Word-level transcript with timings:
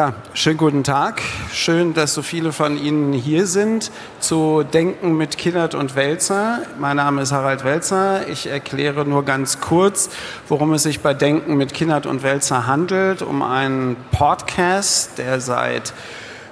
Ja, 0.00 0.14
schönen 0.32 0.56
guten 0.56 0.82
Tag. 0.82 1.20
Schön, 1.52 1.92
dass 1.92 2.14
so 2.14 2.22
viele 2.22 2.52
von 2.52 2.82
Ihnen 2.82 3.12
hier 3.12 3.46
sind 3.46 3.90
zu 4.18 4.62
Denken 4.62 5.14
mit 5.18 5.36
Kinnert 5.36 5.74
und 5.74 5.94
Welzer. 5.94 6.60
Mein 6.78 6.96
Name 6.96 7.20
ist 7.20 7.32
Harald 7.32 7.64
Welzer. 7.64 8.26
Ich 8.26 8.46
erkläre 8.46 9.04
nur 9.04 9.26
ganz 9.26 9.60
kurz, 9.60 10.08
worum 10.48 10.72
es 10.72 10.84
sich 10.84 11.00
bei 11.00 11.12
Denken 11.12 11.58
mit 11.58 11.74
Kinnert 11.74 12.06
und 12.06 12.22
Welzer 12.22 12.66
handelt. 12.66 13.20
Um 13.20 13.42
einen 13.42 13.94
Podcast, 14.10 15.18
der 15.18 15.38
seit 15.38 15.92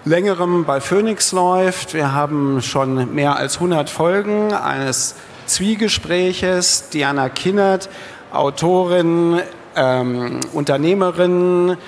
längerem 0.05 0.67
bei 0.67 0.83
Phoenix 0.83 1.33
läuft. 1.33 1.95
Wir 1.95 2.12
haben 2.12 2.61
schon 2.61 3.15
mehr 3.15 3.37
als 3.37 3.55
100 3.55 3.89
Folgen 3.89 4.53
eines 4.53 5.15
Zwiegespräches. 5.46 6.91
Diana 6.91 7.30
Kinnert, 7.30 7.89
Autorin, 8.30 9.41
ähm, 9.75 10.41
Unternehmerin, 10.53 11.79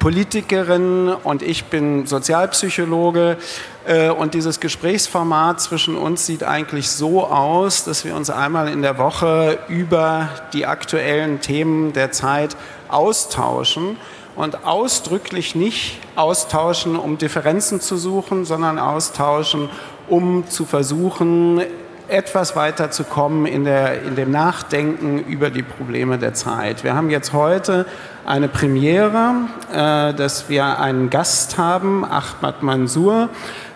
Politikerin 0.00 1.08
und 1.08 1.42
ich 1.42 1.66
bin 1.66 2.06
Sozialpsychologe. 2.06 3.36
Äh, 3.86 4.08
und 4.08 4.32
dieses 4.32 4.58
Gesprächsformat 4.58 5.60
zwischen 5.60 5.94
uns 5.94 6.24
sieht 6.24 6.42
eigentlich 6.42 6.88
so 6.88 7.26
aus, 7.26 7.84
dass 7.84 8.06
wir 8.06 8.16
uns 8.16 8.30
einmal 8.30 8.68
in 8.68 8.80
der 8.80 8.96
Woche 8.96 9.58
über 9.68 10.30
die 10.54 10.64
aktuellen 10.64 11.42
Themen 11.42 11.92
der 11.92 12.12
Zeit 12.12 12.56
austauschen 12.88 13.98
und 14.36 14.64
ausdrücklich 14.64 15.54
nicht 15.54 15.98
austauschen, 16.16 16.96
um 16.96 17.18
Differenzen 17.18 17.82
zu 17.82 17.98
suchen, 17.98 18.46
sondern 18.46 18.78
austauschen, 18.78 19.68
um 20.08 20.48
zu 20.48 20.64
versuchen, 20.64 21.60
etwas 22.10 22.56
weiter 22.56 22.90
zu 22.90 23.04
kommen 23.04 23.46
in, 23.46 23.64
der, 23.64 24.02
in 24.02 24.16
dem 24.16 24.30
Nachdenken 24.30 25.20
über 25.20 25.50
die 25.50 25.62
Probleme 25.62 26.18
der 26.18 26.34
Zeit. 26.34 26.84
Wir 26.84 26.94
haben 26.94 27.10
jetzt 27.10 27.32
heute 27.32 27.86
eine 28.26 28.48
Premiere, 28.48 29.34
äh, 29.72 30.12
dass 30.14 30.48
wir 30.48 30.78
einen 30.78 31.10
Gast 31.10 31.56
haben, 31.56 32.04
Ahmad 32.04 32.62
Mansour, 32.62 33.28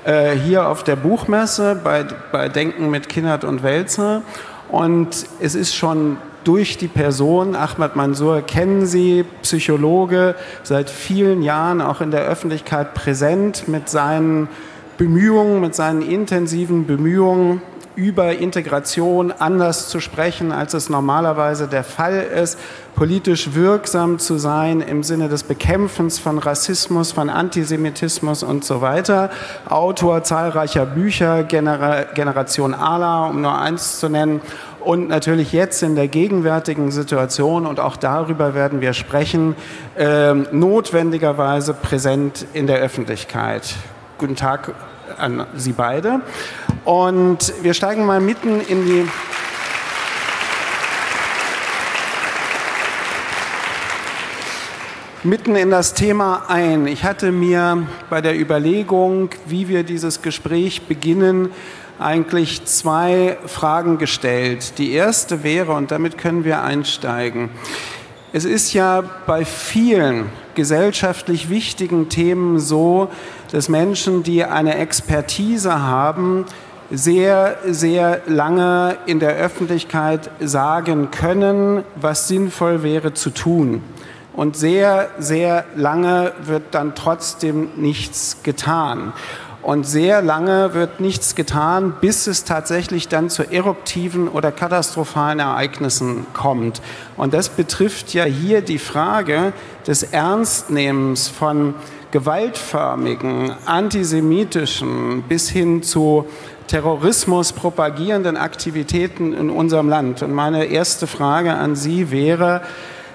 äh, 0.05 0.33
hier 0.33 0.69
auf 0.69 0.85
der 0.85 0.97
Buchmesse 0.97 1.81
bei, 1.83 2.05
bei 2.33 2.49
Denken 2.49 2.91
mit 2.91 3.09
Kinnert 3.09 3.45
und 3.45 3.63
Welzer. 3.63 4.23
Und 4.69 5.27
es 5.41 5.55
ist 5.55 5.75
schon 5.75 6.17
durch 6.43 6.77
die 6.77 6.89
Person, 6.89 7.57
Ahmad 7.57 7.97
Mansour 7.97 8.43
kennen 8.43 8.85
Sie, 8.85 9.25
Psychologe, 9.43 10.35
seit 10.63 10.91
vielen 10.91 11.43
Jahren 11.43 11.81
auch 11.81 12.01
in 12.01 12.11
der 12.11 12.25
Öffentlichkeit 12.27 12.95
präsent 12.95 13.67
mit 13.69 13.89
seinen 13.89 14.49
Bemühungen, 14.99 15.61
mit 15.61 15.75
seinen 15.75 16.03
intensiven 16.03 16.87
Bemühungen 16.87 17.63
über 17.97 18.37
Integration 18.37 19.33
anders 19.33 19.89
zu 19.89 20.01
sprechen, 20.01 20.53
als 20.53 20.75
es 20.75 20.89
normalerweise 20.89 21.69
der 21.69 21.85
Fall 21.85 22.21
ist, 22.21 22.59
politisch 22.95 23.55
wirksam 23.55 24.19
zu 24.19 24.39
sein 24.39 24.81
im 24.81 25.03
Sinne 25.03 25.29
des 25.29 25.43
Bekämpfens 25.43 26.19
von 26.19 26.39
Rassismus, 26.39 27.13
von 27.13 27.31
Antisemitismus 27.31 28.43
und 28.43 28.65
so 28.65 28.81
weiter. 28.81 29.31
Autor 29.69 30.23
zahlreicher 30.23 30.87
Bücher, 30.87 31.45
Genera 31.45 32.03
Generation 32.15 32.75
Ala, 32.75 33.27
um 33.27 33.43
nur 33.43 33.59
eins 33.59 34.01
zu 34.01 34.09
nennen. 34.09 34.41
Und 34.81 35.09
natürlich 35.09 35.53
jetzt 35.53 35.83
in 35.83 35.95
der 35.95 36.09
gegenwärtigen 36.09 36.91
Situation, 36.91 37.67
und 37.67 37.81
auch 37.81 37.97
darüber 37.97 38.55
werden 38.55 38.81
wir 38.81 38.93
sprechen, 38.93 39.57
äh, 39.97 40.35
notwendigerweise 40.35 41.73
präsent 41.73 42.47
in 42.53 42.67
der 42.67 42.79
Öffentlichkeit. 42.79 43.75
Guten 44.19 44.37
Tag 44.37 44.75
an 45.19 45.47
Sie 45.55 45.73
beide. 45.73 46.21
Und 46.85 47.53
wir 47.63 47.75
steigen 47.75 48.05
mal 48.07 48.21
mitten 48.21 48.61
in 48.61 48.85
die... 48.87 49.09
mitten 55.23 55.57
in 55.57 55.71
das 55.71 55.95
Thema 55.95 56.45
ein. 56.49 56.87
Ich 56.87 57.03
hatte 57.03 57.33
mir 57.33 57.87
bei 58.11 58.21
der 58.21 58.39
Überlegung, 58.39 59.31
wie 59.47 59.69
wir 59.69 59.83
dieses 59.83 60.21
Gespräch 60.21 60.83
beginnen, 60.83 61.49
eigentlich 61.99 62.67
zwei 62.67 63.39
Fragen 63.47 63.97
gestellt. 63.97 64.79
Die 64.79 64.93
erste 64.93 65.43
wäre, 65.43 65.73
und 65.73 65.91
damit 65.91 66.19
können 66.19 66.45
wir 66.45 66.63
einsteigen, 66.63 67.49
es 68.35 68.45
ist 68.45 68.73
ja 68.73 69.05
bei 69.29 69.45
vielen 69.45 70.29
gesellschaftlich 70.57 71.51
wichtigen 71.51 72.09
Themen 72.09 72.59
so, 72.59 73.09
dass 73.53 73.69
Menschen, 73.69 74.25
die 74.25 74.43
eine 74.43 74.77
Expertise 74.77 75.81
haben, 75.81 76.45
sehr, 76.91 77.59
sehr 77.65 78.23
lange 78.27 78.97
in 79.07 79.21
der 79.21 79.37
Öffentlichkeit 79.37 80.33
sagen 80.41 81.13
können, 81.13 81.85
was 81.95 82.27
sinnvoll 82.27 82.83
wäre 82.83 83.15
zu 83.15 83.31
tun. 83.31 83.83
Und 84.33 84.57
sehr, 84.57 85.11
sehr 85.21 85.65
lange 85.77 86.33
wird 86.43 86.65
dann 86.73 86.97
trotzdem 86.97 87.69
nichts 87.77 88.39
getan. 88.43 89.13
Und 89.65 89.85
sehr 89.87 90.21
lange 90.21 90.75
wird 90.75 91.01
nichts 91.01 91.35
getan, 91.35 91.95
bis 91.99 92.27
es 92.27 92.45
tatsächlich 92.45 93.09
dann 93.09 93.31
zu 93.31 93.51
eruptiven 93.51 94.29
oder 94.29 94.53
katastrophalen 94.53 95.39
Ereignissen 95.39 96.27
kommt. 96.35 96.83
Und 97.17 97.33
das 97.33 97.49
betrifft 97.49 98.13
ja 98.13 98.25
hier 98.25 98.61
die 98.61 98.79
Frage 98.79 99.55
des 99.87 100.03
Ernstnehmens 100.03 101.29
von 101.29 101.75
gewaltförmigen, 102.11 103.53
antisemitischen 103.65 105.23
bis 105.23 105.49
hin 105.49 105.83
zu 105.83 106.27
Terrorismus 106.67 107.55
propagierenden 107.55 108.37
Aktivitäten 108.37 109.33
in 109.33 109.49
unserem 109.49 109.89
Land. 109.89 110.23
Und 110.23 110.35
meine 110.35 110.67
erste 110.67 111.07
Frage 111.07 111.55
an 111.55 111.75
Sie 111.75 112.11
wäre, 112.11 112.61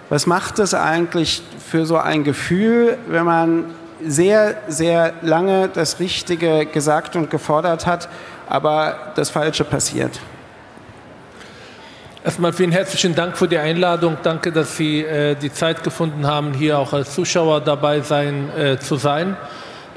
was 0.10 0.26
macht 0.26 0.58
es 0.58 0.74
eigentlich 0.74 1.44
für 1.64 1.86
so 1.86 1.98
ein 1.98 2.24
Gefühl, 2.24 2.98
wenn 3.08 3.26
man 3.26 3.66
sehr, 4.06 4.58
sehr 4.68 5.14
lange 5.22 5.70
das 5.70 6.00
Richtige 6.00 6.66
gesagt 6.66 7.16
und 7.16 7.30
gefordert 7.30 7.86
hat, 7.86 8.10
aber 8.48 9.14
das 9.16 9.30
Falsche 9.30 9.64
passiert. 9.64 10.20
Erstmal 12.24 12.52
vielen 12.52 12.72
herzlichen 12.72 13.16
Dank 13.16 13.38
für 13.38 13.48
die 13.48 13.58
Einladung. 13.58 14.18
Danke, 14.24 14.52
dass 14.52 14.76
Sie 14.76 15.02
äh, 15.02 15.36
die 15.36 15.54
Zeit 15.54 15.84
gefunden 15.84 16.28
haben, 16.28 16.54
hier 16.54 16.78
auch 16.78 16.92
als 16.92 17.14
Zuschauer 17.14 17.62
dabei 17.62 18.02
sein, 18.02 18.50
äh, 18.58 18.78
zu 18.78 18.98
sein. 18.98 19.38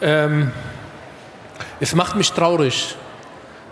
Ähm, 0.00 0.52
es 1.80 1.94
macht 1.96 2.14
mich 2.14 2.30
traurig. 2.30 2.94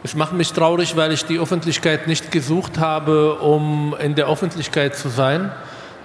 Es 0.02 0.14
macht 0.16 0.32
mich 0.32 0.52
traurig, 0.52 0.96
weil 0.96 1.12
ich 1.12 1.24
die 1.24 1.38
Öffentlichkeit 1.38 2.08
nicht 2.08 2.32
gesucht 2.32 2.78
habe, 2.78 3.34
um 3.36 3.94
in 4.00 4.14
der 4.16 4.28
Öffentlichkeit 4.28 4.96
zu 4.96 5.10
sein, 5.10 5.52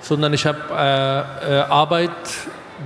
sondern 0.01 0.33
ich 0.33 0.45
habe 0.45 0.59
äh, 0.71 1.51
äh 1.51 1.59
Arbeit 1.61 2.11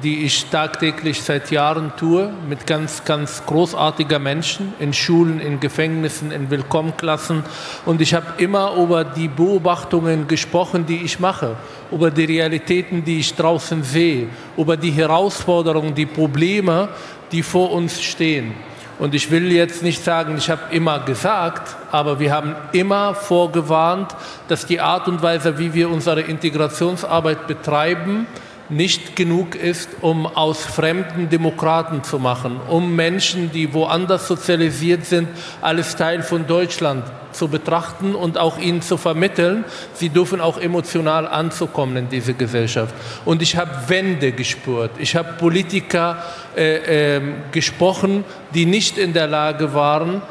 die 0.04 0.24
ich 0.26 0.46
tagtäglich 0.46 1.22
seit 1.22 1.52
Jahren 1.52 1.92
tue, 1.98 2.32
mit 2.48 2.68
ganz, 2.68 3.04
ganz 3.06 3.44
großartiger 3.46 4.20
Menschen 4.20 4.74
in 4.80 4.94
Schulen, 4.94 5.40
in 5.40 5.60
Gefängnissen, 5.60 6.32
in 6.32 6.50
Willkommenklassen. 6.50 7.44
Und 7.86 8.02
ich 8.02 8.14
habe 8.14 8.42
immer 8.42 8.76
über 8.76 9.04
die 9.04 9.28
Beobachtungen 9.28 10.28
gesprochen, 10.28 10.86
die 10.86 11.04
ich 11.04 11.20
mache, 11.20 11.56
über 11.92 12.12
die 12.12 12.26
Realitäten, 12.26 13.04
die 13.04 13.20
ich 13.20 13.36
draußen 13.36 13.84
sehe, 13.84 14.28
über 14.58 14.78
die 14.78 14.92
Herausforderungen, 14.92 15.96
die 15.96 16.06
Probleme, 16.06 16.90
die 17.32 17.44
vor 17.44 17.72
uns 17.72 18.02
stehen. 18.02 18.54
Und 19.00 19.16
ich 19.16 19.32
will 19.32 19.50
jetzt 19.52 19.82
nicht 19.82 20.04
sagen, 20.04 20.36
ich 20.38 20.50
habe 20.50 20.62
immer 20.72 21.00
gesagt, 21.00 21.76
aber 21.90 22.20
wir 22.20 22.34
haben 22.34 22.54
immer 22.74 23.16
vorgewarnt, 23.16 24.14
dass 24.50 24.66
die 24.66 24.82
Art 24.82 25.08
und 25.08 25.22
Weise, 25.22 25.58
wie 25.58 25.74
wir 25.74 25.90
unsere 25.90 26.20
Integrationsarbeit 26.20 27.48
betreiben, 27.48 28.28
nicht 28.70 29.16
genug 29.16 29.56
ist, 29.56 29.90
um 30.02 30.28
aus 30.28 30.64
Fremden 30.64 31.30
Demokraten 31.30 32.04
zu 32.04 32.20
machen, 32.20 32.60
um 32.70 32.96
Menschen, 32.96 33.52
die 33.52 33.74
woanders 33.74 34.28
sozialisiert 34.28 35.06
sind, 35.06 35.28
alles 35.62 35.96
Teil 35.96 36.22
von 36.22 36.46
Deutschland 36.46 37.04
zu 37.32 37.48
betrachten 37.48 38.16
und 38.16 38.38
auch 38.38 38.58
ihnen 38.58 38.82
zu 38.82 38.98
vermitteln, 38.98 39.66
sie 39.94 40.10
dürfen 40.10 40.42
auch 40.42 40.60
emotional 40.60 41.28
anzukommen 41.28 41.98
in 41.98 42.10
diese 42.10 42.34
Gesellschaft. 42.34 42.94
Und 43.26 43.42
ich 43.42 43.56
habe 43.56 43.72
Wände 43.88 44.32
gespürt. 44.32 44.92
Ich 45.00 45.16
habe 45.16 45.34
Politiker 45.34 46.24
äh, 46.56 47.18
äh, 47.18 47.22
gesprochen, 47.52 48.24
die 48.54 48.66
nicht 48.66 48.98
in 48.98 49.14
der 49.14 49.28
Lage 49.28 49.74
waren, 49.74 50.22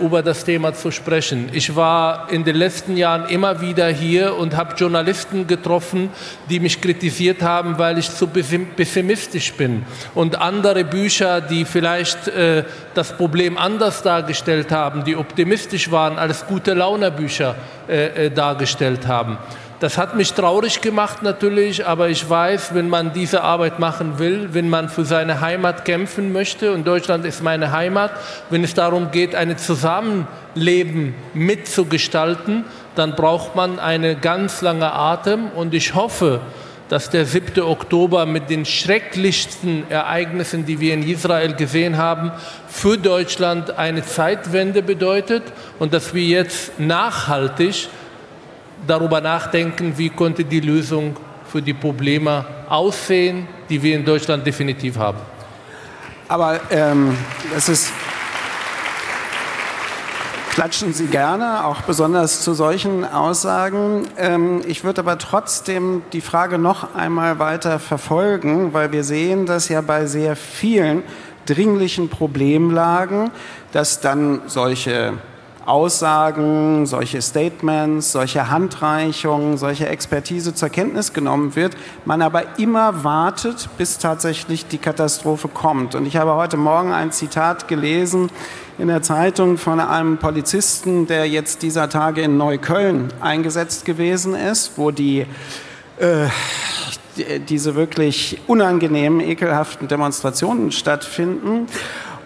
über 0.00 0.22
das 0.22 0.44
Thema 0.44 0.74
zu 0.74 0.90
sprechen. 0.90 1.48
Ich 1.52 1.74
war 1.74 2.30
in 2.30 2.44
den 2.44 2.56
letzten 2.56 2.96
Jahren 2.96 3.28
immer 3.30 3.60
wieder 3.60 3.88
hier 3.88 4.36
und 4.36 4.56
habe 4.56 4.74
Journalisten 4.74 5.46
getroffen, 5.46 6.10
die 6.50 6.60
mich 6.60 6.80
kritisiert 6.80 7.42
haben, 7.42 7.78
weil 7.78 7.98
ich 7.98 8.10
zu 8.10 8.26
pessimistisch 8.26 9.54
bin. 9.54 9.84
Und 10.14 10.36
andere 10.36 10.84
Bücher, 10.84 11.40
die 11.40 11.64
vielleicht 11.64 12.28
äh, 12.28 12.64
das 12.94 13.16
Problem 13.16 13.56
anders 13.56 14.02
dargestellt 14.02 14.70
haben, 14.72 15.04
die 15.04 15.16
optimistisch 15.16 15.90
waren, 15.90 16.18
als 16.18 16.46
gute 16.46 16.74
Launebücher 16.74 17.54
äh, 17.88 18.26
äh 18.26 18.30
dargestellt 18.30 19.06
haben. 19.06 19.38
Das 19.82 19.98
hat 19.98 20.14
mich 20.14 20.32
traurig 20.34 20.80
gemacht 20.80 21.24
natürlich, 21.24 21.84
aber 21.84 22.08
ich 22.08 22.30
weiß, 22.30 22.72
wenn 22.72 22.88
man 22.88 23.12
diese 23.12 23.42
Arbeit 23.42 23.80
machen 23.80 24.20
will, 24.20 24.50
wenn 24.52 24.70
man 24.70 24.88
für 24.88 25.04
seine 25.04 25.40
Heimat 25.40 25.84
kämpfen 25.84 26.32
möchte, 26.32 26.70
und 26.70 26.86
Deutschland 26.86 27.24
ist 27.24 27.42
meine 27.42 27.72
Heimat, 27.72 28.12
wenn 28.48 28.62
es 28.62 28.74
darum 28.74 29.10
geht, 29.10 29.34
ein 29.34 29.58
Zusammenleben 29.58 31.16
mitzugestalten, 31.34 32.64
dann 32.94 33.16
braucht 33.16 33.56
man 33.56 33.80
eine 33.80 34.14
ganz 34.14 34.60
lange 34.60 34.92
Atem 34.92 35.48
und 35.56 35.74
ich 35.74 35.96
hoffe, 35.96 36.42
dass 36.88 37.10
der 37.10 37.26
7. 37.26 37.60
Oktober 37.64 38.24
mit 38.24 38.50
den 38.50 38.64
schrecklichsten 38.64 39.90
Ereignissen, 39.90 40.64
die 40.64 40.78
wir 40.78 40.94
in 40.94 41.02
Israel 41.02 41.54
gesehen 41.54 41.96
haben, 41.96 42.30
für 42.68 42.98
Deutschland 42.98 43.78
eine 43.78 44.04
Zeitwende 44.04 44.80
bedeutet 44.80 45.42
und 45.80 45.92
dass 45.92 46.14
wir 46.14 46.22
jetzt 46.22 46.78
nachhaltig 46.78 47.88
darüber 48.86 49.20
nachdenken, 49.20 49.94
wie 49.96 50.10
könnte 50.10 50.44
die 50.44 50.60
Lösung 50.60 51.16
für 51.46 51.62
die 51.62 51.74
Probleme 51.74 52.44
aussehen, 52.68 53.46
die 53.68 53.82
wir 53.82 53.96
in 53.96 54.04
Deutschland 54.04 54.46
definitiv 54.46 54.96
haben. 54.98 55.18
Aber 56.28 56.60
ähm, 56.70 57.16
es 57.54 57.68
ist 57.68 57.92
klatschen 60.52 60.92
Sie 60.92 61.06
gerne, 61.06 61.64
auch 61.64 61.80
besonders 61.82 62.42
zu 62.42 62.52
solchen 62.52 63.04
Aussagen. 63.04 64.06
Ähm, 64.18 64.60
ich 64.66 64.84
würde 64.84 65.00
aber 65.00 65.16
trotzdem 65.16 66.02
die 66.12 66.20
Frage 66.20 66.58
noch 66.58 66.94
einmal 66.94 67.38
weiter 67.38 67.78
verfolgen, 67.78 68.74
weil 68.74 68.92
wir 68.92 69.02
sehen, 69.02 69.46
dass 69.46 69.70
ja 69.70 69.80
bei 69.80 70.04
sehr 70.04 70.36
vielen 70.36 71.02
dringlichen 71.46 72.10
Problemlagen, 72.10 73.30
dass 73.72 74.00
dann 74.00 74.42
solche 74.46 75.14
Aussagen, 75.66 76.86
solche 76.86 77.22
Statements, 77.22 78.12
solche 78.12 78.50
Handreichungen, 78.50 79.56
solche 79.56 79.88
Expertise 79.88 80.54
zur 80.54 80.68
Kenntnis 80.68 81.12
genommen 81.12 81.54
wird, 81.56 81.76
man 82.04 82.22
aber 82.22 82.58
immer 82.58 83.04
wartet, 83.04 83.68
bis 83.78 83.98
tatsächlich 83.98 84.66
die 84.66 84.78
Katastrophe 84.78 85.48
kommt. 85.48 85.94
Und 85.94 86.06
ich 86.06 86.16
habe 86.16 86.34
heute 86.34 86.56
Morgen 86.56 86.92
ein 86.92 87.12
Zitat 87.12 87.68
gelesen 87.68 88.30
in 88.78 88.88
der 88.88 89.02
Zeitung 89.02 89.58
von 89.58 89.80
einem 89.80 90.18
Polizisten, 90.18 91.06
der 91.06 91.28
jetzt 91.28 91.62
dieser 91.62 91.88
Tage 91.88 92.22
in 92.22 92.36
Neukölln 92.36 93.12
eingesetzt 93.20 93.84
gewesen 93.84 94.34
ist, 94.34 94.72
wo 94.76 94.90
die 94.90 95.26
äh, 95.98 96.26
diese 97.48 97.74
wirklich 97.74 98.40
unangenehmen, 98.46 99.20
ekelhaften 99.20 99.88
Demonstrationen 99.88 100.72
stattfinden. 100.72 101.66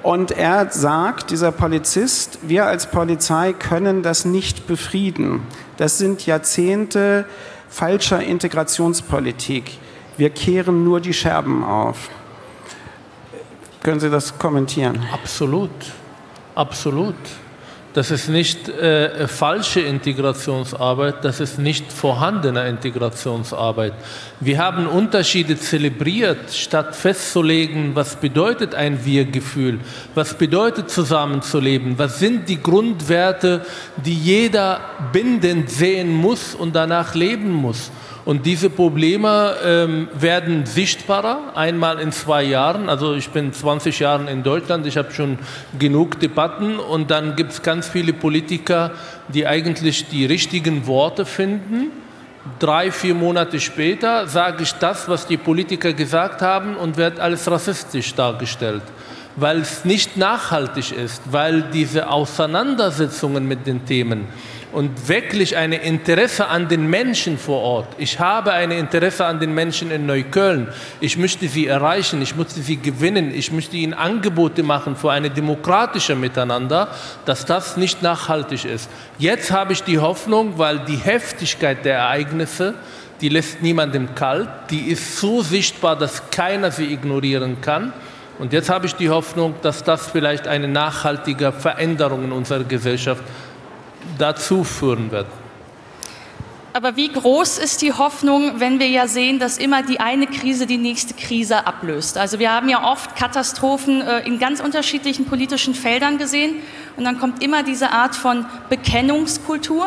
Und 0.07 0.31
er 0.31 0.71
sagt, 0.71 1.33
dieser 1.33 1.51
Polizist, 1.51 2.39
wir 2.43 2.67
als 2.67 2.89
Polizei 2.93 3.53
können 3.53 4.05
das 4.05 4.25
nicht 4.25 4.69
befrieden. 4.69 5.43
Das 5.79 5.99
sind 5.99 6.25
Jahrzehnte 6.27 7.25
falscher 7.69 8.23
Integrationspolitik. 8.23 9.79
Wir 10.17 10.31
kehren 10.31 10.85
nur 10.85 11.01
die 11.01 11.13
Scherben 11.13 11.65
auf. 11.65 12.09
Können 13.83 13.99
Sie 13.99 14.09
das 14.09 14.39
kommentieren? 14.39 15.05
Absolut, 15.13 15.73
absolut. 16.55 17.17
Das 17.97 18.11
ist 18.11 18.29
nicht 18.29 18.69
äh, 18.69 19.27
falsche 19.27 19.81
Integrationsarbeit, 19.81 21.25
das 21.25 21.41
ist 21.41 21.59
nicht 21.59 21.91
vorhandene 21.91 22.69
Integrationsarbeit. 22.69 23.95
Wir 24.39 24.59
haben 24.59 24.87
Unterschiede 24.87 25.59
zelebriert, 25.59 26.53
statt 26.53 26.95
festzulegen, 26.95 27.95
was 27.95 28.17
bedeutet 28.17 28.75
ein 28.75 29.07
Wir-Gefühl, 29.07 29.81
was 30.15 30.35
bedeutet 30.35 30.91
zusammenzuleben, 30.91 31.99
was 31.99 32.19
sind 32.19 32.51
die 32.51 32.63
Grundwerte, 32.63 33.65
die 34.05 34.13
jeder 34.13 34.81
bindend 35.15 35.71
sehen 35.71 36.13
muss 36.13 36.55
und 36.55 36.77
danach 36.77 37.15
leben 37.15 37.51
muss. 37.51 37.91
Und 38.27 38.45
diese 38.45 38.71
Probleme 38.71 39.55
ähm, 39.65 40.09
werden 40.13 40.67
sichtbarer, 40.67 41.53
einmal 41.55 42.01
in 42.01 42.11
zwei 42.11 42.43
Jahren. 42.43 42.89
Also 42.89 43.15
ich 43.15 43.31
bin 43.31 43.53
20 43.53 44.01
Jahre 44.01 44.29
in 44.29 44.43
Deutschland, 44.43 44.85
ich 44.85 44.97
habe 44.97 45.13
schon 45.13 45.39
genug 45.79 46.19
Debatten 46.19 46.81
und 46.81 47.13
dann 47.13 47.37
gibt 47.37 47.53
es 47.53 47.63
ganz 47.63 47.89
viele 47.89 48.13
Politiker, 48.13 48.91
die 49.29 49.47
eigentlich 49.47 50.09
die 50.09 50.27
richtigen 50.27 50.89
Worte 50.89 51.25
finden. 51.25 51.93
Drei, 52.59 52.91
vier 52.91 53.15
Monate 53.15 53.61
später 53.61 54.27
sage 54.27 54.65
ich 54.65 54.73
das, 54.73 55.09
was 55.09 55.29
die 55.29 55.37
Politiker 55.37 55.93
gesagt 55.93 56.43
haben 56.43 56.75
und 56.75 56.97
wird 56.97 57.21
alles 57.21 57.49
rassistisch 57.49 58.13
dargestellt 58.15 58.83
weil 59.37 59.61
es 59.61 59.85
nicht 59.85 60.17
nachhaltig 60.17 60.93
ist, 60.93 61.23
weil 61.31 61.63
diese 61.63 62.09
Auseinandersetzungen 62.09 63.47
mit 63.47 63.67
den 63.67 63.85
Themen 63.85 64.27
und 64.77 65.09
wirklich 65.09 65.57
ein 65.57 65.73
Interesse 65.73 66.49
an 66.49 66.69
den 66.69 66.87
Menschen 66.87 67.39
vor 67.39 67.63
Ort. 67.63 67.89
Ich 67.97 68.21
habe 68.21 68.53
ein 68.53 68.71
Interesse 68.71 69.25
an 69.25 69.41
den 69.41 69.55
Menschen 69.55 69.91
in 69.91 70.05
Neukölln. 70.05 70.69
Ich 71.01 71.17
möchte 71.17 71.49
sie 71.49 71.67
erreichen, 71.67 72.21
ich 72.21 72.37
möchte 72.37 72.61
sie 72.61 72.77
gewinnen, 72.77 73.33
ich 73.35 73.51
möchte 73.51 73.79
ihnen 73.79 73.95
Angebote 73.95 74.63
machen 74.63 74.95
für 74.95 75.13
ein 75.13 75.33
demokratisches 75.33 76.19
Miteinander, 76.19 76.89
dass 77.25 77.47
das 77.47 77.79
nicht 77.79 78.03
nachhaltig 78.03 78.67
ist. 78.67 78.91
Jetzt 79.17 79.51
habe 79.51 79.73
ich 79.73 79.83
die 79.83 79.99
Hoffnung, 79.99 80.59
weil 80.59 80.81
die 80.81 80.99
Heftigkeit 80.99 81.87
der 81.87 81.97
Ereignisse, 81.97 82.75
die 83.23 83.31
lässt 83.31 83.63
niemandem 83.63 84.15
kalt, 84.15 84.51
die 84.69 84.91
ist 84.91 85.17
so 85.17 85.41
sichtbar, 85.41 85.97
dass 85.97 86.31
keiner 86.31 86.71
sie 86.71 86.93
ignorieren 86.93 87.63
kann. 87.63 87.95
Und 88.39 88.53
jetzt 88.53 88.69
habe 88.69 88.85
ich 88.85 88.95
die 88.95 89.09
Hoffnung, 89.09 89.55
dass 89.63 89.85
das 89.85 90.11
vielleicht 90.11 90.47
eine 90.47 90.69
nachhaltige 90.69 91.53
Veränderung 91.53 92.25
in 92.25 92.33
unserer 92.33 92.65
Gesellschaft 92.65 93.23
dazu 94.19 94.65
führen 94.65 95.11
wird. 95.11 95.27
Aber 96.77 96.95
wie 96.95 97.09
groß 97.09 97.57
ist 97.57 97.81
die 97.81 97.95
Hoffnung, 97.95 98.61
wenn 98.61 98.79
wir 98.79 98.89
ja 98.89 99.09
sehen, 99.09 99.39
dass 99.39 99.57
immer 99.57 99.83
die 99.83 99.99
eine 99.99 100.27
Krise 100.27 100.67
die 100.67 100.77
nächste 100.77 101.15
Krise 101.15 101.67
ablöst? 101.67 102.19
Also 102.19 102.39
wir 102.39 102.53
haben 102.53 102.69
ja 102.69 102.93
oft 102.93 103.17
Katastrophen 103.17 104.03
äh, 104.03 104.27
in 104.27 104.39
ganz 104.39 104.61
unterschiedlichen 104.61 105.25
politischen 105.25 105.75
Feldern 105.75 106.19
gesehen 106.19 106.57
und 106.99 107.05
dann 107.05 107.19
kommt 107.19 107.43
immer 107.43 107.63
diese 107.63 107.93
Art 107.93 108.15
von 108.15 108.45
Bekennungskultur. 108.69 109.87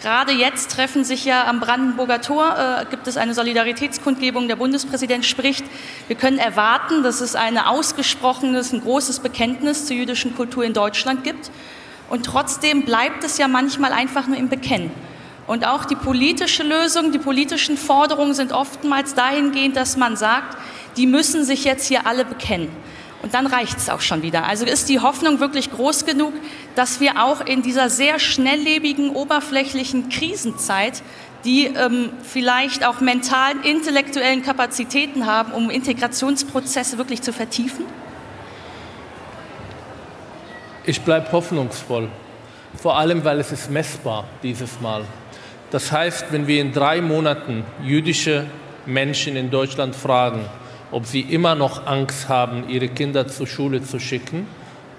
Gerade 0.00 0.30
jetzt 0.30 0.70
treffen 0.70 1.02
sich 1.02 1.24
ja 1.24 1.48
am 1.48 1.58
Brandenburger 1.58 2.20
Tor, 2.20 2.56
äh, 2.56 2.84
gibt 2.88 3.08
es 3.08 3.16
eine 3.16 3.34
Solidaritätskundgebung, 3.34 4.46
der 4.46 4.54
Bundespräsident 4.54 5.26
spricht. 5.26 5.64
Wir 6.06 6.14
können 6.14 6.38
erwarten, 6.38 7.02
dass 7.02 7.20
es 7.20 7.34
ein 7.34 7.58
ausgesprochenes, 7.58 8.72
ein 8.72 8.82
großes 8.82 9.18
Bekenntnis 9.18 9.86
zur 9.86 9.96
jüdischen 9.96 10.36
Kultur 10.36 10.62
in 10.62 10.74
Deutschland 10.74 11.24
gibt. 11.24 11.50
Und 12.10 12.26
trotzdem 12.26 12.82
bleibt 12.82 13.24
es 13.24 13.38
ja 13.38 13.48
manchmal 13.48 13.92
einfach 13.92 14.26
nur 14.26 14.36
im 14.36 14.48
Bekennen. 14.48 14.90
Und 15.46 15.66
auch 15.66 15.84
die 15.84 15.96
politische 15.96 16.62
Lösung, 16.62 17.12
die 17.12 17.18
politischen 17.18 17.76
Forderungen 17.76 18.34
sind 18.34 18.52
oftmals 18.52 19.14
dahingehend, 19.14 19.76
dass 19.76 19.96
man 19.96 20.16
sagt, 20.16 20.58
die 20.96 21.06
müssen 21.06 21.44
sich 21.44 21.64
jetzt 21.64 21.86
hier 21.86 22.06
alle 22.06 22.24
bekennen. 22.24 22.68
Und 23.22 23.34
dann 23.34 23.46
reicht 23.46 23.78
es 23.78 23.90
auch 23.90 24.00
schon 24.00 24.22
wieder. 24.22 24.44
Also 24.44 24.64
ist 24.64 24.88
die 24.88 25.00
Hoffnung 25.00 25.40
wirklich 25.40 25.70
groß 25.70 26.06
genug, 26.06 26.32
dass 26.74 27.00
wir 27.00 27.22
auch 27.22 27.44
in 27.44 27.62
dieser 27.62 27.90
sehr 27.90 28.18
schnelllebigen, 28.18 29.10
oberflächlichen 29.10 30.08
Krisenzeit, 30.08 31.02
die 31.44 31.66
ähm, 31.66 32.10
vielleicht 32.22 32.84
auch 32.84 33.00
mentalen, 33.00 33.62
intellektuellen 33.62 34.42
Kapazitäten 34.42 35.26
haben, 35.26 35.52
um 35.52 35.70
Integrationsprozesse 35.70 36.98
wirklich 36.98 37.22
zu 37.22 37.32
vertiefen? 37.32 37.84
Ich 40.84 41.02
bleibe 41.02 41.30
hoffnungsvoll, 41.32 42.08
vor 42.74 42.96
allem 42.96 43.22
weil 43.22 43.38
es 43.38 43.52
ist 43.52 43.70
messbar 43.70 44.24
dieses 44.42 44.80
Mal. 44.80 45.02
Das 45.70 45.92
heißt, 45.92 46.26
wenn 46.30 46.46
wir 46.46 46.60
in 46.60 46.72
drei 46.72 47.02
Monaten 47.02 47.64
jüdische 47.82 48.46
Menschen 48.86 49.36
in 49.36 49.50
Deutschland 49.50 49.94
fragen, 49.94 50.46
ob 50.90 51.04
sie 51.04 51.20
immer 51.20 51.54
noch 51.54 51.86
Angst 51.86 52.30
haben, 52.30 52.68
ihre 52.68 52.88
Kinder 52.88 53.28
zur 53.28 53.46
Schule 53.46 53.82
zu 53.82 54.00
schicken, 54.00 54.46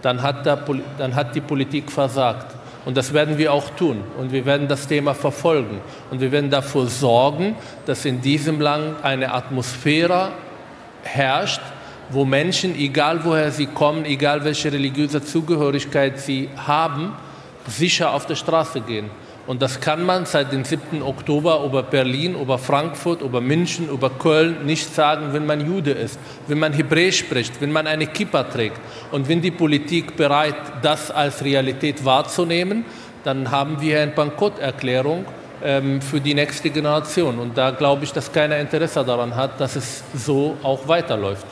dann 0.04 0.22
hat, 0.22 0.46
der, 0.46 0.64
dann 1.00 1.16
hat 1.16 1.36
die 1.36 1.42
Politik 1.42 1.92
versagt. 1.92 2.56
Und 2.86 2.96
das 2.96 3.12
werden 3.14 3.38
wir 3.40 3.52
auch 3.52 3.70
tun. 3.72 4.04
Und 4.18 4.32
wir 4.32 4.46
werden 4.46 4.68
das 4.68 4.88
Thema 4.88 5.14
verfolgen. 5.14 5.82
Und 6.12 6.22
wir 6.22 6.32
werden 6.32 6.50
dafür 6.50 6.86
sorgen, 6.86 7.56
dass 7.86 8.06
in 8.06 8.22
diesem 8.22 8.62
Land 8.62 9.04
eine 9.04 9.34
Atmosphäre 9.34 10.32
herrscht, 11.04 11.62
wo 12.12 12.26
Menschen, 12.26 12.76
egal 12.76 13.24
woher 13.24 13.52
sie 13.52 13.68
kommen, 13.68 14.06
egal 14.06 14.44
welche 14.44 14.72
religiöse 14.72 15.24
Zugehörigkeit 15.24 16.20
sie 16.20 16.50
haben, 16.56 17.14
sicher 17.68 18.14
auf 18.14 18.26
der 18.26 18.36
Straße 18.36 18.82
gehen. 18.82 19.10
Und 19.48 19.62
das 19.62 19.82
kann 19.82 20.06
man 20.06 20.26
seit 20.26 20.52
dem 20.52 20.64
7. 20.64 21.02
Oktober 21.02 21.64
über 21.66 21.82
Berlin, 21.82 22.40
über 22.40 22.58
Frankfurt, 22.58 23.22
über 23.22 23.42
München, 23.42 23.90
über 23.90 24.10
Köln 24.12 24.66
nicht 24.66 24.94
sagen, 24.94 25.34
wenn 25.34 25.46
man 25.46 25.66
Jude 25.66 25.92
ist, 25.92 26.20
wenn 26.48 26.60
man 26.60 26.74
Hebräisch 26.74 27.20
spricht, 27.20 27.60
wenn 27.60 27.72
man 27.72 27.88
eine 27.88 28.06
Kippa 28.08 28.44
trägt. 28.44 28.80
Und 29.12 29.28
wenn 29.28 29.42
die 29.42 29.52
Politik 29.52 30.16
bereit, 30.16 30.56
das 30.84 31.10
als 31.10 31.44
Realität 31.44 32.06
wahrzunehmen, 32.06 32.86
dann 33.24 33.50
haben 33.50 33.82
wir 33.82 34.02
eine 34.02 34.12
Bankrotterklärung 34.12 35.26
ähm, 35.64 36.02
für 36.02 36.22
die 36.22 36.34
nächste 36.34 36.70
Generation. 36.70 37.40
Und 37.40 37.58
da 37.58 37.72
glaube 37.72 38.04
ich, 38.04 38.14
dass 38.14 38.32
keiner 38.32 38.58
Interesse 38.58 39.04
daran 39.04 39.36
hat, 39.36 39.60
dass 39.60 39.76
es 39.76 40.04
so 40.14 40.56
auch 40.62 40.88
weiterläuft. 40.88 41.46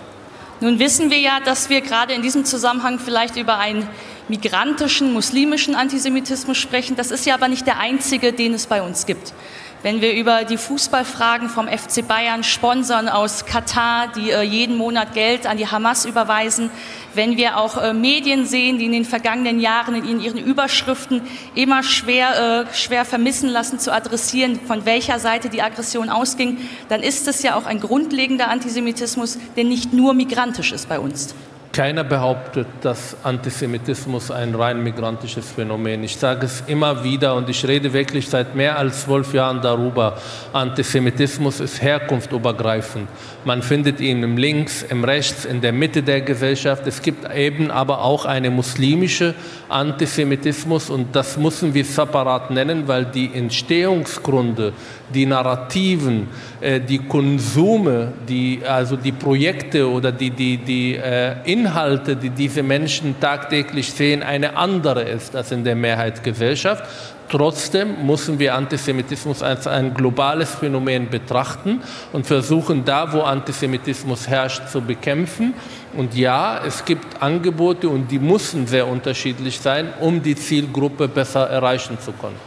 Nun 0.61 0.79
wissen 0.79 1.09
wir 1.09 1.19
ja, 1.19 1.39
dass 1.39 1.69
wir 1.69 1.81
gerade 1.81 2.13
in 2.13 2.21
diesem 2.21 2.43
Zusammenhang 2.43 2.99
vielleicht 2.99 3.37
über 3.37 3.57
einen 3.57 3.87
migrantischen, 4.27 5.13
muslimischen 5.13 5.73
Antisemitismus 5.73 6.57
sprechen. 6.57 6.95
Das 6.95 7.11
ist 7.11 7.25
ja 7.25 7.33
aber 7.33 7.47
nicht 7.47 7.65
der 7.65 7.79
einzige, 7.79 8.33
den 8.33 8.53
es 8.53 8.67
bei 8.67 8.81
uns 8.81 9.05
gibt. 9.05 9.33
Wenn 9.81 10.01
wir 10.01 10.13
über 10.13 10.43
die 10.43 10.57
Fußballfragen 10.57 11.49
vom 11.49 11.67
FC 11.67 12.05
Bayern 12.05 12.43
sponsern 12.43 13.07
aus 13.07 13.45
Katar, 13.45 14.11
die 14.13 14.31
äh, 14.31 14.41
jeden 14.41 14.75
Monat 14.75 15.13
Geld 15.13 15.47
an 15.47 15.57
die 15.57 15.67
Hamas 15.67 16.05
überweisen, 16.05 16.69
wenn 17.13 17.37
wir 17.37 17.57
auch 17.57 17.77
äh, 17.77 17.93
Medien 17.93 18.45
sehen, 18.45 18.77
die 18.77 18.85
in 18.85 18.91
den 18.91 19.05
vergangenen 19.05 19.59
Jahren 19.59 19.95
in 19.95 20.19
ihren 20.19 20.37
Überschriften 20.37 21.21
immer 21.55 21.83
schwer, 21.83 22.67
äh, 22.69 22.75
schwer 22.75 23.05
vermissen 23.05 23.49
lassen 23.49 23.79
zu 23.79 23.93
adressieren, 23.93 24.59
von 24.59 24.85
welcher 24.85 25.19
Seite 25.19 25.49
die 25.49 25.61
Aggression 25.61 26.09
ausging, 26.09 26.57
dann 26.89 27.01
ist 27.01 27.27
es 27.27 27.41
ja 27.41 27.55
auch 27.55 27.65
ein 27.65 27.79
grundlegender 27.79 28.49
Antisemitismus, 28.49 29.37
der 29.55 29.63
nicht 29.63 29.93
nur 29.93 30.13
migrantisch 30.13 30.73
ist 30.73 30.89
bei 30.89 30.99
uns. 30.99 31.33
Keiner 31.79 32.03
behauptet, 32.03 32.67
dass 32.81 33.15
Antisemitismus 33.23 34.31
ein 34.31 34.53
rein 34.53 34.83
migrantisches 34.83 35.49
Phänomen 35.49 36.03
ist. 36.03 36.11
Ich 36.11 36.17
sage 36.17 36.45
es 36.45 36.61
immer 36.67 37.05
wieder 37.05 37.35
und 37.35 37.47
ich 37.47 37.65
rede 37.65 37.93
wirklich 37.93 38.27
seit 38.27 38.53
mehr 38.53 38.77
als 38.77 39.03
zwölf 39.03 39.33
Jahren 39.33 39.61
darüber. 39.61 40.17
Antisemitismus 40.51 41.61
ist 41.61 41.81
herkunftübergreifend. 41.81 43.07
Man 43.45 43.61
findet 43.61 44.01
ihn 44.01 44.23
im 44.23 44.35
Links, 44.35 44.83
im 44.83 45.05
Rechts, 45.05 45.45
in 45.45 45.61
der 45.61 45.71
Mitte 45.71 46.03
der 46.03 46.19
Gesellschaft. 46.19 46.85
Es 46.85 47.01
gibt 47.01 47.33
eben 47.33 47.71
aber 47.71 48.01
auch 48.01 48.25
eine 48.25 48.51
muslimische 48.51 49.33
Antisemitismus 49.69 50.89
und 50.89 51.15
das 51.15 51.37
müssen 51.37 51.73
wir 51.73 51.85
separat 51.85 52.51
nennen, 52.51 52.89
weil 52.89 53.05
die 53.05 53.31
Entstehungsgründe, 53.33 54.73
die 55.13 55.25
Narrativen, 55.25 56.27
äh, 56.59 56.81
die 56.81 56.99
Konsume, 56.99 58.11
die, 58.27 58.61
also 58.67 58.97
die 58.97 59.13
Projekte 59.13 59.89
oder 59.89 60.11
die, 60.11 60.31
die, 60.31 60.57
die 60.57 60.95
äh, 60.95 61.35
Inhalte, 61.69 62.15
die 62.15 62.31
diese 62.31 62.63
Menschen 62.63 63.19
tagtäglich 63.19 63.93
sehen, 63.93 64.23
eine 64.23 64.57
andere 64.57 65.03
ist 65.03 65.35
als 65.35 65.51
in 65.51 65.63
der 65.63 65.75
Mehrheitsgesellschaft. 65.75 66.83
Trotzdem 67.29 68.07
müssen 68.07 68.39
wir 68.39 68.55
Antisemitismus 68.55 69.43
als 69.43 69.67
ein 69.67 69.93
globales 69.93 70.55
Phänomen 70.55 71.09
betrachten 71.09 71.81
und 72.11 72.25
versuchen, 72.25 72.85
da, 72.85 73.13
wo 73.13 73.21
Antisemitismus 73.21 74.27
herrscht, 74.27 74.67
zu 74.69 74.81
bekämpfen. 74.81 75.53
Und 75.95 76.15
ja, 76.15 76.59
es 76.65 76.85
gibt 76.85 77.21
Angebote 77.21 77.87
und 77.87 78.09
die 78.09 78.17
müssen 78.17 78.65
sehr 78.65 78.87
unterschiedlich 78.87 79.59
sein, 79.59 79.89
um 79.99 80.23
die 80.23 80.35
Zielgruppe 80.35 81.07
besser 81.07 81.47
erreichen 81.47 81.99
zu 81.99 82.13
können. 82.13 82.39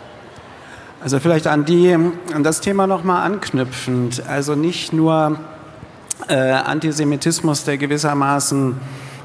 Also 1.01 1.21
vielleicht 1.21 1.47
an, 1.47 1.65
die, 1.65 1.97
an 2.35 2.43
das 2.43 2.61
Thema 2.61 2.89
nochmal 2.89 3.25
anknüpfend. 3.25 4.25
Also 4.27 4.57
nicht 4.57 4.93
nur 4.93 5.39
äh, 6.29 6.35
Antisemitismus, 6.35 7.63
der 7.63 7.79
gewissermaßen 7.79 8.81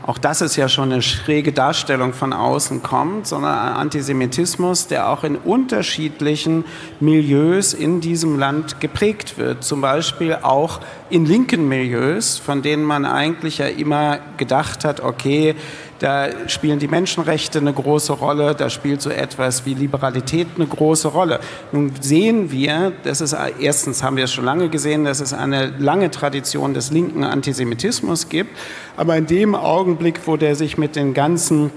auch 0.08 0.18
das 0.18 0.40
ist 0.40 0.56
ja 0.56 0.70
schon 0.70 0.94
eine 0.94 1.02
schräge 1.02 1.52
Darstellung 1.52 2.14
von 2.14 2.32
außen 2.32 2.82
kommt, 2.82 3.28
sondern 3.28 3.54
Antisemitismus, 3.54 4.88
der 4.88 5.10
auch 5.10 5.26
in 5.26 5.36
unterschiedlichen 5.36 6.64
Milieus 7.02 7.74
in 7.74 8.00
diesem 8.00 8.40
Land 8.40 8.80
geprägt 8.80 9.38
wird. 9.38 9.66
Zum 9.66 9.82
Beispiel 9.82 10.38
auch 10.42 10.80
in 11.10 11.26
linken 11.26 11.68
Milieus, 11.68 12.38
von 12.38 12.62
denen 12.62 12.86
man 12.86 13.04
eigentlich 13.04 13.58
ja 13.58 13.68
immer 13.68 14.20
gedacht 14.38 14.86
hat, 14.86 15.02
okay, 15.02 15.56
da 16.00 16.28
spielen 16.48 16.80
die 16.80 16.88
Menschenrechte 16.88 17.60
eine 17.60 17.74
große 17.74 18.14
Rolle, 18.14 18.56
da 18.56 18.70
spielt 18.70 19.02
so 19.02 19.10
etwas 19.10 19.66
wie 19.66 19.74
Liberalität 19.74 20.48
eine 20.56 20.68
große 20.68 21.08
Rolle. 21.08 21.40
Nun 21.72 21.92
sehen 22.00 22.52
wir, 22.52 22.94
das 23.04 23.22
ist 23.22 23.36
erstens 23.60 24.04
haben 24.04 24.18
wir 24.18 24.26
es 24.26 24.34
schon 24.34 24.46
lange 24.46 24.70
gesehen, 24.70 25.06
dass 25.06 25.20
es 25.20 25.34
eine 25.34 25.74
lange 25.80 26.12
Tradition 26.12 26.74
des 26.74 26.92
linken 26.92 27.24
Antisemitismus 27.24 28.30
gibt, 28.30 28.58
aber 28.96 29.18
in 29.18 29.26
dem 29.26 29.56
Augenblick, 29.56 30.22
wo 30.26 30.38
der 30.38 30.56
sich 30.56 30.78
mit 30.78 30.96
den 30.96 31.14
ganzen 31.14 31.72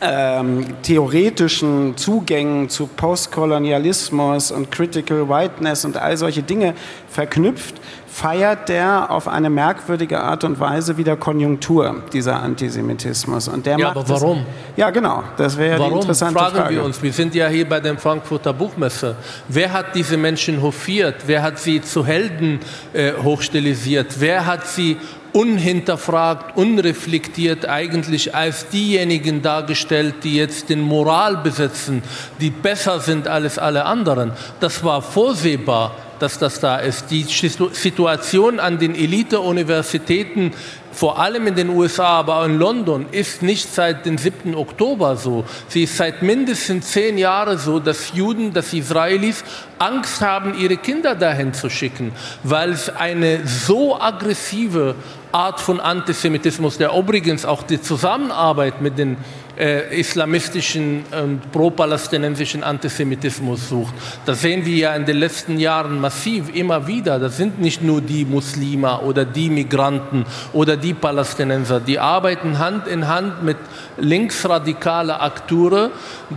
ähm, 0.00 0.64
theoretischen 0.82 1.96
Zugängen 1.96 2.68
zu 2.68 2.86
Postkolonialismus 2.86 4.50
und 4.50 4.70
Critical 4.70 5.28
Whiteness 5.28 5.84
und 5.84 5.96
all 5.96 6.16
solche 6.16 6.42
Dinge 6.42 6.74
verknüpft, 7.08 7.74
feiert 8.06 8.68
der 8.68 9.10
auf 9.10 9.28
eine 9.28 9.50
merkwürdige 9.50 10.20
Art 10.20 10.42
und 10.44 10.58
Weise 10.58 10.96
wieder 10.96 11.16
Konjunktur, 11.16 12.02
dieser 12.12 12.42
Antisemitismus. 12.42 13.48
Und 13.48 13.66
der 13.66 13.78
ja, 13.78 13.90
aber 13.90 14.08
warum? 14.08 14.38
Das, 14.38 14.76
ja, 14.76 14.90
genau. 14.90 15.22
Das 15.36 15.56
wäre 15.56 15.78
ja 15.80 15.88
die 15.88 15.94
interessante 15.94 16.38
fragen 16.38 16.56
Frage. 16.56 16.74
wir 16.74 16.84
uns. 16.84 17.02
Wir 17.02 17.12
sind 17.12 17.34
ja 17.34 17.48
hier 17.48 17.68
bei 17.68 17.78
der 17.78 17.96
Frankfurter 17.98 18.52
Buchmesse. 18.52 19.16
Wer 19.48 19.72
hat 19.72 19.94
diese 19.94 20.16
Menschen 20.16 20.60
hofiert? 20.60 21.16
Wer 21.26 21.42
hat 21.42 21.58
sie 21.58 21.80
zu 21.80 22.04
Helden 22.04 22.58
äh, 22.92 23.12
hochstilisiert? 23.22 24.18
Wer 24.18 24.44
hat 24.44 24.66
sie 24.66 24.96
unhinterfragt, 25.32 26.56
unreflektiert 26.56 27.66
eigentlich 27.66 28.34
als 28.34 28.68
diejenigen 28.68 29.42
dargestellt, 29.42 30.16
die 30.24 30.36
jetzt 30.36 30.68
den 30.68 30.80
Moral 30.80 31.38
besitzen, 31.38 32.02
die 32.40 32.50
besser 32.50 33.00
sind 33.00 33.28
als 33.28 33.58
alle 33.58 33.84
anderen. 33.84 34.32
Das 34.60 34.84
war 34.84 35.02
vorsehbar 35.02 35.92
dass 36.20 36.38
das 36.38 36.60
da 36.60 36.76
ist. 36.76 37.10
Die 37.10 37.24
Situation 37.24 38.60
an 38.60 38.78
den 38.78 38.94
Elite-Universitäten, 38.94 40.52
vor 40.92 41.18
allem 41.18 41.46
in 41.46 41.54
den 41.54 41.70
USA, 41.70 42.18
aber 42.18 42.36
auch 42.38 42.44
in 42.44 42.58
London, 42.58 43.06
ist 43.10 43.42
nicht 43.42 43.72
seit 43.72 44.06
dem 44.06 44.18
7. 44.18 44.54
Oktober 44.54 45.16
so. 45.16 45.44
Sie 45.68 45.84
ist 45.84 45.96
seit 45.96 46.22
mindestens 46.22 46.92
zehn 46.92 47.18
Jahren 47.18 47.58
so, 47.58 47.78
dass 47.78 48.12
Juden, 48.14 48.52
dass 48.52 48.72
Israelis 48.72 49.44
Angst 49.78 50.20
haben, 50.20 50.58
ihre 50.58 50.76
Kinder 50.76 51.14
dahin 51.14 51.54
zu 51.54 51.70
schicken, 51.70 52.12
weil 52.42 52.70
es 52.70 52.88
eine 52.88 53.46
so 53.46 54.00
aggressive 54.00 54.94
Art 55.32 55.60
von 55.60 55.80
Antisemitismus, 55.80 56.76
der 56.76 56.92
übrigens 56.92 57.44
auch 57.44 57.62
die 57.62 57.80
Zusammenarbeit 57.80 58.80
mit 58.80 58.98
den 58.98 59.16
äh, 59.60 60.00
islamistischen 60.00 61.04
und 61.12 61.52
pro-palästinensischen 61.52 62.64
Antisemitismus 62.64 63.68
sucht. 63.68 63.94
Das 64.24 64.40
sehen 64.40 64.64
wir 64.64 64.74
ja 64.74 64.94
in 64.94 65.04
den 65.04 65.18
letzten 65.18 65.58
Jahren 65.58 66.00
massiv 66.00 66.54
immer 66.54 66.86
wieder. 66.86 67.18
Das 67.18 67.36
sind 67.36 67.60
nicht 67.60 67.82
nur 67.82 68.00
die 68.00 68.24
Muslime 68.24 69.00
oder 69.00 69.26
die 69.26 69.50
Migranten 69.50 70.24
oder 70.54 70.78
die 70.78 70.94
Palästinenser. 70.94 71.80
Die 71.80 71.98
arbeiten 71.98 72.58
Hand 72.58 72.86
in 72.86 73.06
Hand 73.06 73.42
mit 73.42 73.58
linksradikalen 73.98 75.16
Akteuren, 75.16 75.90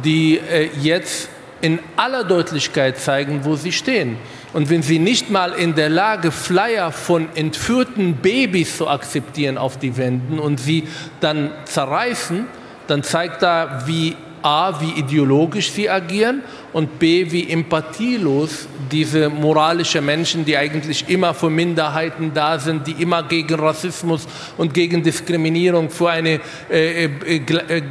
die 0.04 0.38
äh, 0.38 0.70
jetzt 0.82 1.30
in 1.62 1.80
aller 1.96 2.26
Deutlichkeit 2.26 2.98
zeigen, 2.98 3.46
wo 3.46 3.56
sie 3.56 3.72
stehen. 3.72 4.18
Und 4.52 4.70
wenn 4.70 4.84
sie 4.84 5.00
nicht 5.00 5.30
mal 5.30 5.54
in 5.54 5.76
der 5.76 5.90
Lage, 5.90 6.32
Flyer 6.32 6.92
von 6.92 7.30
entführten 7.36 8.18
Babys 8.18 8.78
zu 8.78 8.90
akzeptieren 8.90 9.58
auf 9.58 9.80
die 9.80 9.96
Wänden 9.96 10.40
und 10.40 10.60
sie 10.60 10.90
dann 11.22 11.52
zerreißen, 11.64 12.48
dann 12.88 13.04
zeigt 13.04 13.44
er, 13.44 13.84
wie 13.86 14.16
A, 14.44 14.80
wie 14.82 15.00
ideologisch 15.00 15.72
sie 15.72 15.90
agieren 15.90 16.44
und 16.74 17.00
B, 17.00 17.32
wie 17.32 17.50
empathielos 17.50 18.68
diese 18.92 19.30
moralischen 19.30 20.06
Menschen, 20.06 20.44
die 20.44 20.58
eigentlich 20.58 21.08
immer 21.08 21.34
für 21.34 21.50
Minderheiten 21.50 22.34
da 22.34 22.60
sind, 22.60 22.86
die 22.86 23.02
immer 23.02 23.24
gegen 23.24 23.56
Rassismus 23.56 24.28
und 24.58 24.74
gegen 24.74 25.02
Diskriminierung 25.02 25.90
für 25.90 26.10
eine 26.10 26.42
äh, 26.70 27.06
äh, 27.06 27.36
äh, 27.38 27.82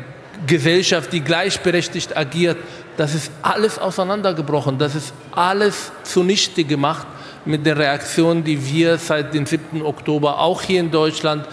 Gesellschaft, 0.47 1.13
die 1.13 1.21
gleichberechtigt 1.21 2.17
agiert, 2.17 2.59
das 2.97 3.15
ist 3.15 3.33
alles 3.41 3.79
auseinandergebrochen, 3.79 4.77
das 4.77 4.95
ist 4.95 5.15
alles 5.31 5.91
zunichte 6.03 6.65
gemacht 6.65 7.07
mit 7.45 7.65
den 7.65 7.77
Reaktionen, 7.77 8.45
die 8.45 8.63
wir 8.71 8.99
seit 8.99 9.33
dem 9.33 9.47
7. 9.47 9.83
Oktober 9.83 10.39
auch 10.39 10.61
hier 10.61 10.81
in 10.81 10.91
Deutschland, 10.91 11.47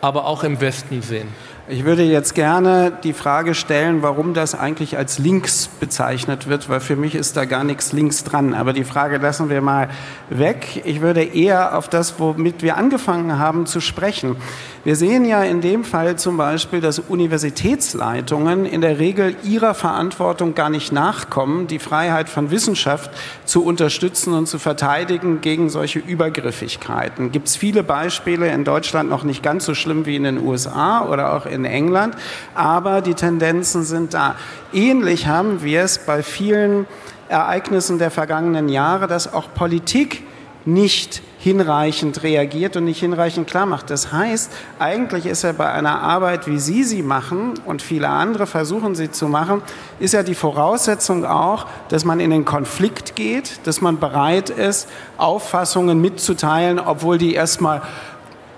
aber 0.00 0.26
auch 0.26 0.44
im 0.44 0.60
Westen 0.60 1.02
sehen. 1.02 1.28
Ich 1.66 1.86
würde 1.86 2.02
jetzt 2.02 2.34
gerne 2.34 2.92
die 3.04 3.14
Frage 3.14 3.54
stellen, 3.54 4.02
warum 4.02 4.34
das 4.34 4.54
eigentlich 4.54 4.98
als 4.98 5.18
links 5.18 5.66
bezeichnet 5.80 6.46
wird, 6.46 6.68
weil 6.68 6.80
für 6.80 6.94
mich 6.94 7.14
ist 7.14 7.38
da 7.38 7.46
gar 7.46 7.64
nichts 7.64 7.94
links 7.94 8.22
dran. 8.22 8.52
Aber 8.52 8.74
die 8.74 8.84
Frage 8.84 9.16
lassen 9.16 9.48
wir 9.48 9.62
mal 9.62 9.88
weg. 10.28 10.82
Ich 10.84 11.00
würde 11.00 11.22
eher 11.22 11.78
auf 11.78 11.88
das, 11.88 12.20
womit 12.20 12.60
wir 12.60 12.76
angefangen 12.76 13.38
haben 13.38 13.64
zu 13.64 13.80
sprechen. 13.80 14.36
Wir 14.84 14.96
sehen 14.96 15.24
ja 15.24 15.42
in 15.42 15.62
dem 15.62 15.84
Fall 15.84 16.16
zum 16.16 16.36
Beispiel, 16.36 16.82
dass 16.82 16.98
Universitätsleitungen 16.98 18.66
in 18.66 18.82
der 18.82 18.98
Regel 18.98 19.34
ihrer 19.42 19.72
Verantwortung 19.72 20.54
gar 20.54 20.68
nicht 20.68 20.92
nachkommen, 20.92 21.66
die 21.66 21.78
Freiheit 21.78 22.28
von 22.28 22.50
Wissenschaft 22.50 23.10
zu 23.46 23.64
unterstützen 23.64 24.34
und 24.34 24.46
zu 24.46 24.58
verteidigen 24.58 25.40
gegen 25.40 25.70
solche 25.70 26.00
Übergriffigkeiten. 26.00 27.32
Gibt 27.32 27.48
es 27.48 27.56
viele 27.56 27.82
Beispiele 27.82 28.48
in 28.48 28.64
Deutschland 28.64 29.08
noch 29.08 29.24
nicht 29.24 29.42
ganz 29.42 29.64
so 29.64 29.74
schlimm 29.74 30.04
wie 30.04 30.16
in 30.16 30.24
den 30.24 30.46
USA 30.46 31.08
oder 31.08 31.32
auch 31.32 31.46
in 31.46 31.53
England, 31.64 32.16
aber 32.54 33.00
die 33.02 33.14
Tendenzen 33.14 33.84
sind 33.84 34.14
da. 34.14 34.34
Ähnlich 34.72 35.28
haben 35.28 35.62
wir 35.62 35.82
es 35.82 35.98
bei 35.98 36.22
vielen 36.22 36.86
Ereignissen 37.28 37.98
der 37.98 38.10
vergangenen 38.10 38.68
Jahre, 38.68 39.06
dass 39.06 39.32
auch 39.32 39.54
Politik 39.54 40.24
nicht 40.66 41.22
hinreichend 41.38 42.22
reagiert 42.22 42.76
und 42.78 42.86
nicht 42.86 43.00
hinreichend 43.00 43.46
klar 43.46 43.66
macht. 43.66 43.90
Das 43.90 44.12
heißt, 44.12 44.50
eigentlich 44.78 45.26
ist 45.26 45.42
ja 45.42 45.52
bei 45.52 45.70
einer 45.70 46.00
Arbeit, 46.00 46.46
wie 46.46 46.58
Sie 46.58 46.84
sie 46.84 47.02
machen 47.02 47.54
und 47.66 47.82
viele 47.82 48.08
andere 48.08 48.46
versuchen 48.46 48.94
sie 48.94 49.10
zu 49.10 49.28
machen, 49.28 49.60
ist 50.00 50.14
ja 50.14 50.22
die 50.22 50.34
Voraussetzung 50.34 51.26
auch, 51.26 51.66
dass 51.90 52.06
man 52.06 52.18
in 52.18 52.30
den 52.30 52.46
Konflikt 52.46 53.14
geht, 53.14 53.60
dass 53.64 53.82
man 53.82 53.98
bereit 53.98 54.48
ist, 54.48 54.88
Auffassungen 55.18 56.00
mitzuteilen, 56.00 56.80
obwohl 56.80 57.18
die 57.18 57.34
erstmal 57.34 57.82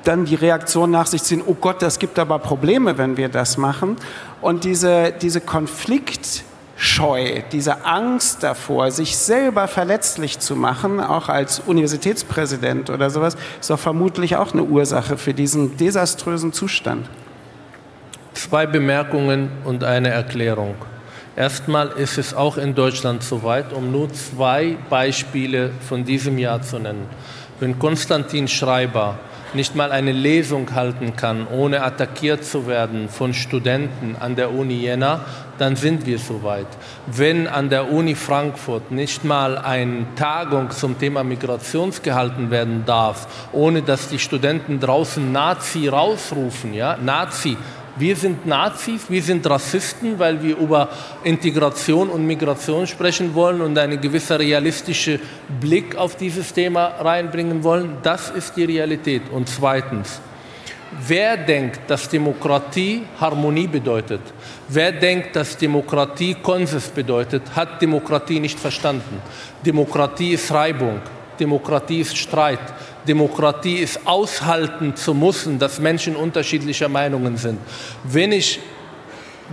dann 0.07 0.25
die 0.25 0.35
Reaktion 0.35 0.91
nach 0.91 1.07
sich 1.07 1.23
ziehen, 1.23 1.43
oh 1.45 1.55
Gott, 1.55 1.83
das 1.83 1.99
gibt 1.99 2.19
aber 2.19 2.39
Probleme, 2.39 2.99
wenn 2.99 3.17
wir 3.17 3.29
das 3.29 3.57
machen. 3.57 3.97
Und 4.41 4.65
diese, 4.65 5.13
diese 5.13 5.41
Konflikt 5.41 6.45
diese 7.53 7.85
Angst 7.87 8.43
davor, 8.43 8.91
sich 8.91 9.17
selber 9.17 9.67
verletzlich 9.67 10.39
zu 10.39 10.57
machen, 10.57 11.01
auch 11.01 11.31
als 11.31 11.61
Universitätspräsident 11.61 12.91
oder 12.91 13.09
sowas, 13.09 13.37
ist 13.61 13.71
doch 13.71 13.79
vermutlich 13.79 14.37
auch 14.37 14.53
eine 14.53 14.63
Ursache 14.63 15.17
für 15.17 15.33
diesen 15.33 15.77
desaströsen 15.79 16.53
Zustand. 16.53 17.09
Zwei 18.35 18.67
Bemerkungen 18.67 19.49
und 19.65 19.85
eine 19.85 20.11
Erklärung. 20.11 20.75
Erstmal 21.35 21.89
ist 21.93 22.19
es 22.19 22.35
auch 22.35 22.59
in 22.59 22.75
Deutschland 22.75 23.23
so 23.23 23.43
weit, 23.43 23.73
um 23.73 23.91
nur 23.91 24.13
zwei 24.13 24.77
Beispiele 24.91 25.71
von 25.89 26.05
diesem 26.05 26.37
Jahr 26.37 26.61
zu 26.61 26.79
nennen. 26.79 27.07
Wenn 27.59 27.79
Konstantin 27.79 28.49
Schreiber 28.49 29.19
nicht 29.57 29.75
mal 29.75 29.91
eine 29.91 30.13
Lesung 30.13 30.75
halten 30.75 31.17
kann, 31.17 31.47
ohne 31.49 31.83
attackiert 31.83 32.45
zu 32.45 32.67
werden 32.67 33.09
von 33.09 33.35
Studenten 33.35 34.15
an 34.21 34.37
der 34.37 34.53
Uni 34.53 34.75
Jena, 34.75 35.23
dann 35.59 35.75
sind 35.75 36.07
wir 36.07 36.19
soweit. 36.19 36.67
Wenn 37.07 37.49
an 37.49 37.71
der 37.71 37.91
Uni 37.91 38.15
Frankfurt 38.15 38.91
nicht 38.91 39.25
mal 39.25 39.59
eine 39.59 40.07
Tagung 40.15 40.71
zum 40.71 40.99
Thema 40.99 41.25
Migration 41.25 41.93
gehalten 42.03 42.51
werden 42.51 42.85
darf, 42.87 43.49
ohne 43.53 43.83
dass 43.83 44.09
die 44.09 44.19
Studenten 44.19 44.79
draußen 44.79 45.33
Nazi 45.33 45.89
rausrufen, 45.89 46.75
ja, 46.75 46.97
Nazi, 47.03 47.57
wir 47.99 48.15
sind 48.15 48.47
Nazis, 48.47 49.09
wir 49.09 49.23
sind 49.23 49.49
Rassisten, 49.49 50.19
weil 50.19 50.43
wir 50.43 50.57
über 50.59 50.89
Integration 51.25 52.11
und 52.11 52.27
Migration 52.27 52.87
sprechen 52.87 53.35
wollen 53.35 53.61
und 53.63 53.79
einen 53.79 54.01
gewissen 54.01 54.37
realistischen 54.37 55.19
Blick 55.61 55.97
auf 55.97 56.17
dieses 56.17 56.53
Thema 56.53 56.87
reinbringen 57.01 57.65
wollen. 57.65 57.97
Das 58.03 58.31
ist 58.31 58.57
die 58.57 58.65
Realität. 58.65 59.23
Und 59.33 59.49
zweitens, 59.49 60.21
wer 61.07 61.39
denkt, 61.39 61.81
dass 61.89 62.09
Demokratie 62.09 63.03
Harmonie 63.19 63.67
bedeutet, 63.67 64.21
wer 64.69 64.93
denkt, 64.93 65.35
dass 65.35 65.57
Demokratie 65.57 66.35
Konsens 66.43 66.89
bedeutet, 66.89 67.43
hat 67.55 67.81
Demokratie 67.81 68.41
nicht 68.41 68.61
verstanden. 68.61 69.23
Demokratie 69.65 70.35
ist 70.35 70.53
Reibung, 70.53 71.01
Demokratie 71.41 72.01
ist 72.01 72.17
Streit, 72.17 72.61
Demokratie 73.07 73.77
ist 73.77 74.07
aushalten 74.07 74.97
zu 74.97 75.15
müssen, 75.15 75.59
dass 75.59 75.79
Menschen 75.79 76.17
unterschiedlicher 76.17 76.89
Meinungen 76.89 77.37
sind. 77.37 77.59
Wenn 78.05 78.33
ich 78.33 78.61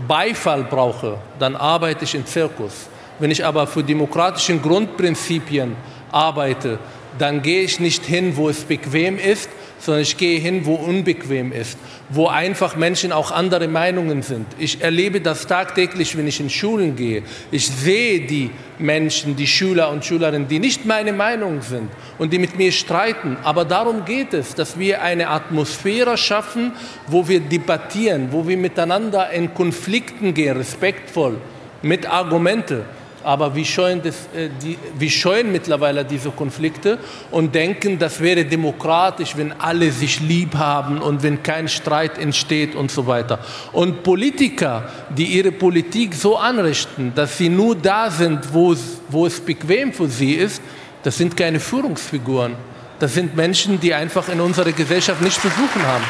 Beifall 0.08 0.64
brauche, 0.64 1.18
dann 1.40 1.56
arbeite 1.56 2.04
ich 2.04 2.16
im 2.16 2.26
Zirkus. 2.26 2.88
Wenn 3.20 3.32
ich 3.32 3.46
aber 3.46 3.68
für 3.68 3.84
demokratische 3.84 4.58
Grundprinzipien 4.58 5.76
arbeite, 6.12 6.80
dann 7.20 7.42
gehe 7.42 7.62
ich 7.62 7.80
nicht 7.80 8.06
hin, 8.06 8.36
wo 8.36 8.50
es 8.50 8.62
bequem 8.62 9.18
ist, 9.18 9.50
sondern 9.84 10.04
ich 10.04 10.16
gehe 10.16 10.40
hin, 10.40 10.66
wo 10.66 10.76
unbequem 10.76 11.52
ist, 11.52 11.78
wo 12.10 12.28
einfach 12.28 12.78
Menschen 12.78 13.12
auch 13.12 13.32
andere 13.32 13.68
Meinungen 13.68 14.22
sind. 14.22 14.46
Ich 14.58 14.82
erlebe 14.82 15.20
das 15.20 15.46
tagtäglich, 15.46 16.18
wenn 16.18 16.26
ich 16.26 16.40
in 16.40 16.50
Schulen 16.50 16.96
gehe. 16.96 17.24
Ich 17.52 17.68
sehe 17.68 18.22
die 18.22 18.50
Menschen, 18.80 19.36
die 19.36 19.46
Schüler 19.46 19.90
und 19.90 20.06
Schülerinnen, 20.06 20.48
die 20.48 20.60
nicht 20.60 20.86
meine 20.86 21.12
Meinung 21.12 21.62
sind 21.62 21.90
und 22.18 22.32
die 22.32 22.40
mit 22.40 22.58
mir 22.58 22.72
streiten. 22.72 23.36
Aber 23.44 23.66
darum 23.66 24.06
geht 24.06 24.34
es, 24.34 24.56
dass 24.56 24.80
wir 24.80 25.02
eine 25.02 25.28
Atmosphäre 25.30 26.18
schaffen, 26.18 26.72
wo 27.08 27.28
wir 27.28 27.42
debattieren, 27.42 28.30
wo 28.32 28.48
wir 28.48 28.56
miteinander 28.56 29.32
in 29.32 29.54
Konflikten 29.54 30.34
gehen, 30.34 30.56
respektvoll, 30.56 31.42
mit 31.82 32.10
Argumenten 32.10 32.84
aber 33.24 33.56
wir 33.56 33.66
scheuen, 33.66 34.02
das, 34.02 34.16
äh, 34.36 34.50
die, 34.62 34.78
wir 34.98 35.10
scheuen 35.10 35.52
mittlerweile 35.52 36.06
diese 36.06 36.32
Konflikte 36.32 37.00
und 37.32 37.54
denken, 37.56 37.98
das 38.00 38.20
wäre 38.20 38.46
demokratisch, 38.46 39.36
wenn 39.38 39.52
alle 39.54 39.92
sich 39.92 40.20
lieb 40.20 40.56
haben 40.56 41.00
und 41.00 41.24
wenn 41.24 41.42
kein 41.44 41.68
Streit 41.68 42.18
entsteht 42.18 42.76
und 42.76 42.92
so 42.92 43.08
weiter. 43.08 43.40
Und 43.72 44.04
Politiker, 44.04 44.90
die 45.10 45.26
ihre 45.26 45.52
Politik 45.52 46.14
so 46.16 46.38
anrichten, 46.38 47.14
dass 47.16 47.38
sie 47.38 47.50
nur 47.50 47.76
da 47.76 48.10
sind, 48.12 48.54
wo 48.54 48.74
es, 48.74 49.02
wo 49.10 49.26
es 49.26 49.40
bequem 49.40 49.94
für 49.94 50.08
sie 50.08 50.34
ist, 50.34 50.62
das 51.04 51.18
sind 51.18 51.36
keine 51.36 51.60
Führungsfiguren. 51.60 52.56
Das 53.00 53.14
sind 53.14 53.36
Menschen, 53.36 53.80
die 53.80 53.94
einfach 53.94 54.30
in 54.30 54.40
unserer 54.40 54.72
Gesellschaft 54.72 55.22
nichts 55.22 55.42
zu 55.42 55.50
suchen 55.50 55.86
haben. 55.86 56.04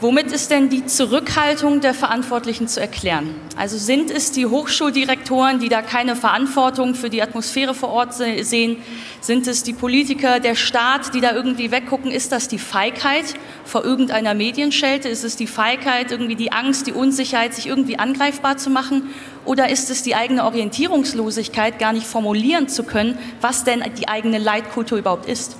Womit 0.00 0.30
ist 0.30 0.52
denn 0.52 0.68
die 0.68 0.86
Zurückhaltung 0.86 1.80
der 1.80 1.92
Verantwortlichen 1.92 2.68
zu 2.68 2.80
erklären? 2.80 3.34
Also 3.56 3.78
sind 3.78 4.12
es 4.12 4.30
die 4.30 4.46
Hochschuldirektoren, 4.46 5.58
die 5.58 5.68
da 5.68 5.82
keine 5.82 6.14
Verantwortung 6.14 6.94
für 6.94 7.10
die 7.10 7.20
Atmosphäre 7.20 7.74
vor 7.74 7.88
Ort 7.88 8.14
sehen? 8.14 8.76
Sind 9.20 9.48
es 9.48 9.64
die 9.64 9.72
Politiker, 9.72 10.38
der 10.38 10.54
Staat, 10.54 11.14
die 11.14 11.20
da 11.20 11.32
irgendwie 11.32 11.72
weggucken? 11.72 12.12
Ist 12.12 12.30
das 12.30 12.46
die 12.46 12.60
Feigheit 12.60 13.34
vor 13.64 13.84
irgendeiner 13.84 14.34
Medienschelte? 14.34 15.08
Ist 15.08 15.24
es 15.24 15.34
die 15.34 15.48
Feigheit, 15.48 16.12
irgendwie 16.12 16.36
die 16.36 16.52
Angst, 16.52 16.86
die 16.86 16.92
Unsicherheit, 16.92 17.54
sich 17.54 17.66
irgendwie 17.66 17.98
angreifbar 17.98 18.56
zu 18.56 18.70
machen? 18.70 19.10
Oder 19.44 19.68
ist 19.68 19.90
es 19.90 20.04
die 20.04 20.14
eigene 20.14 20.44
Orientierungslosigkeit, 20.44 21.80
gar 21.80 21.92
nicht 21.92 22.06
formulieren 22.06 22.68
zu 22.68 22.84
können, 22.84 23.18
was 23.40 23.64
denn 23.64 23.82
die 23.98 24.06
eigene 24.06 24.38
Leitkultur 24.38 24.98
überhaupt 24.98 25.26
ist? 25.26 25.56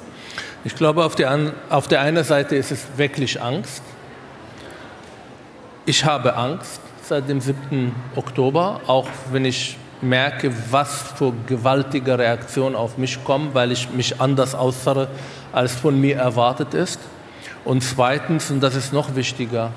Ich 0.62 0.77
glaube, 0.77 1.05
auf 1.05 1.16
der, 1.16 1.55
auf 1.70 1.88
der 1.88 2.03
einen 2.03 2.22
Seite 2.22 2.55
ist 2.55 2.70
es 2.70 2.87
wirklich 2.96 3.42
Angst 3.42 3.83
ich 5.88 6.05
habe 6.05 6.37
Angst 6.37 6.83
seit 7.03 7.31
dem 7.31 7.40
7. 7.40 7.94
Oktober, 8.14 8.83
auch 8.87 9.09
wenn 9.33 9.46
ich 9.46 9.79
merke, 10.03 10.53
was 10.70 11.14
für 11.16 11.33
gewaltige 11.46 12.18
Reaktionen 12.18 12.77
auf 12.77 12.98
mich 12.98 13.24
kommen, 13.24 13.55
weil 13.55 13.72
ich 13.72 13.88
mich 13.90 14.20
anders 14.20 14.55
äußere, 14.55 15.09
als 15.51 15.77
von 15.77 15.98
mir 15.98 16.16
erwartet 16.16 16.74
ist. 16.74 17.01
Und 17.64 17.83
zweitens, 17.83 18.51
und 18.51 18.61
das 18.61 18.74
ist 18.74 18.92
noch 18.92 19.16
wichtiger, 19.16 19.72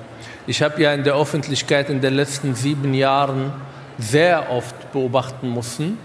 ich 0.48 0.62
habe 0.62 0.82
ja 0.82 0.94
in 0.94 1.06
der 1.06 1.16
Öffentlichkeit 1.16 1.90
in 1.90 2.02
den 2.02 2.16
letzten 2.16 2.56
sieben 2.56 2.94
Jahren 2.94 3.54
sehr 3.98 4.52
oft 4.52 4.92
beobachten 4.92 5.54
müssen, 5.54 5.98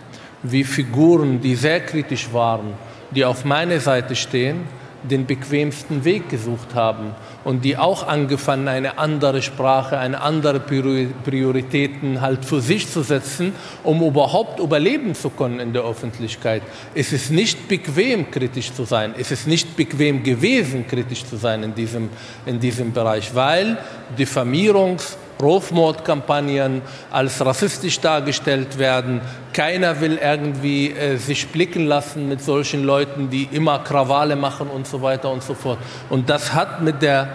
wie 0.44 0.62
Figuren, 0.62 1.40
die 1.40 1.56
sehr 1.56 1.80
kritisch 1.80 2.32
waren, 2.32 2.74
die 3.10 3.24
auf 3.24 3.44
meiner 3.44 3.80
Seite 3.80 4.14
stehen, 4.14 4.68
den 5.02 5.26
bequemsten 5.26 6.04
Weg 6.04 6.28
gesucht 6.28 6.76
haben 6.76 7.12
und 7.46 7.64
die 7.64 7.76
auch 7.76 8.08
angefangen, 8.08 8.66
eine 8.66 8.98
andere 8.98 9.40
Sprache, 9.40 9.98
eine 9.98 10.20
andere 10.20 10.58
Prioritäten 10.58 12.20
halt 12.20 12.44
für 12.44 12.60
sich 12.60 12.90
zu 12.90 13.02
setzen, 13.02 13.52
um 13.84 14.02
überhaupt 14.02 14.58
überleben 14.58 15.14
zu 15.14 15.30
können 15.30 15.60
in 15.60 15.72
der 15.72 15.84
Öffentlichkeit. 15.84 16.62
Es 16.92 17.12
ist 17.12 17.30
nicht 17.30 17.68
bequem, 17.68 18.32
kritisch 18.32 18.72
zu 18.72 18.82
sein. 18.82 19.14
Es 19.16 19.30
ist 19.30 19.46
nicht 19.46 19.76
bequem 19.76 20.24
gewesen, 20.24 20.88
kritisch 20.88 21.24
zu 21.24 21.36
sein 21.36 21.62
in 21.62 21.72
diesem, 21.72 22.08
in 22.46 22.58
diesem 22.58 22.92
Bereich, 22.92 23.32
weil 23.32 23.78
Diffamierungs- 24.18 25.14
Rufmordkampagnen 25.40 26.82
als 27.10 27.44
rassistisch 27.44 28.00
dargestellt 28.00 28.78
werden. 28.78 29.20
Keiner 29.52 30.00
will 30.00 30.18
irgendwie 30.22 30.90
äh, 30.90 31.16
sich 31.16 31.48
blicken 31.48 31.86
lassen 31.86 32.28
mit 32.28 32.42
solchen 32.42 32.84
Leuten, 32.84 33.30
die 33.30 33.48
immer 33.52 33.80
Krawalle 33.80 34.36
machen 34.36 34.68
und 34.68 34.86
so 34.86 35.02
weiter 35.02 35.30
und 35.30 35.42
so 35.42 35.54
fort. 35.54 35.78
Und 36.08 36.30
das 36.30 36.54
hat 36.54 36.82
mit 36.82 37.02
der 37.02 37.28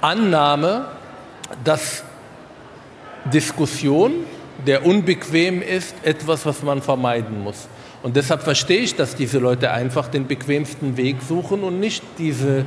Annahme, 0.00 0.86
dass 1.64 2.04
Diskussion, 3.32 4.12
der 4.66 4.86
unbequem 4.86 5.62
ist, 5.62 5.94
etwas, 6.02 6.46
was 6.46 6.62
man 6.62 6.82
vermeiden 6.82 7.42
muss. 7.42 7.68
Und 8.02 8.16
deshalb 8.16 8.42
verstehe 8.42 8.80
ich, 8.80 8.94
dass 8.94 9.16
diese 9.16 9.38
Leute 9.38 9.70
einfach 9.70 10.08
den 10.08 10.26
bequemsten 10.26 10.96
Weg 10.96 11.16
suchen 11.26 11.62
und 11.62 11.80
nicht 11.80 12.02
diesen 12.18 12.64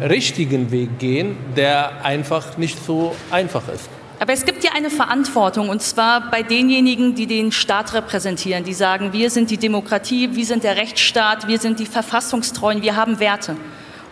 richtigen 0.00 0.70
Weg 0.70 0.98
gehen, 0.98 1.36
der 1.56 2.04
einfach 2.04 2.56
nicht 2.56 2.84
so 2.84 3.14
einfach 3.30 3.68
ist. 3.68 3.88
Aber 4.18 4.32
es 4.32 4.44
gibt 4.44 4.64
ja 4.64 4.70
eine 4.74 4.88
Verantwortung, 4.88 5.68
und 5.68 5.82
zwar 5.82 6.30
bei 6.30 6.42
denjenigen, 6.42 7.14
die 7.14 7.26
den 7.26 7.52
Staat 7.52 7.92
repräsentieren, 7.92 8.64
die 8.64 8.72
sagen, 8.72 9.12
wir 9.12 9.28
sind 9.28 9.50
die 9.50 9.58
Demokratie, 9.58 10.30
wir 10.32 10.46
sind 10.46 10.64
der 10.64 10.76
Rechtsstaat, 10.76 11.48
wir 11.48 11.58
sind 11.58 11.80
die 11.80 11.86
Verfassungstreuen, 11.86 12.80
wir 12.80 12.96
haben 12.96 13.20
Werte. 13.20 13.56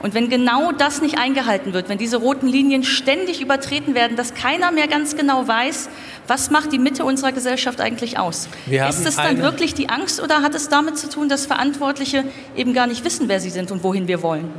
Und 0.04 0.12
wenn 0.12 0.28
genau 0.28 0.70
das 0.70 1.00
nicht 1.00 1.16
eingehalten 1.16 1.72
wird, 1.72 1.88
wenn 1.88 1.96
diese 1.96 2.18
roten 2.18 2.46
Linien 2.46 2.84
ständig 2.84 3.40
übertreten 3.40 3.94
werden, 3.94 4.18
dass 4.18 4.34
keiner 4.34 4.70
mehr 4.70 4.86
ganz 4.86 5.16
genau 5.16 5.48
weiß, 5.48 5.88
was 6.26 6.50
macht 6.50 6.72
die 6.72 6.78
Mitte 6.78 7.06
unserer 7.06 7.32
Gesellschaft 7.32 7.80
eigentlich 7.80 8.18
aus? 8.18 8.50
Ist 8.66 9.06
es 9.06 9.16
dann 9.16 9.40
wirklich 9.40 9.72
die 9.72 9.88
Angst 9.88 10.22
oder 10.22 10.42
hat 10.42 10.54
es 10.54 10.68
damit 10.68 10.98
zu 10.98 11.08
tun, 11.08 11.30
dass 11.30 11.46
Verantwortliche 11.46 12.24
eben 12.54 12.74
gar 12.74 12.86
nicht 12.86 13.02
wissen, 13.02 13.30
wer 13.30 13.40
sie 13.40 13.48
sind 13.48 13.70
und 13.70 13.82
wohin 13.82 14.06
wir 14.06 14.22
wollen? 14.22 14.50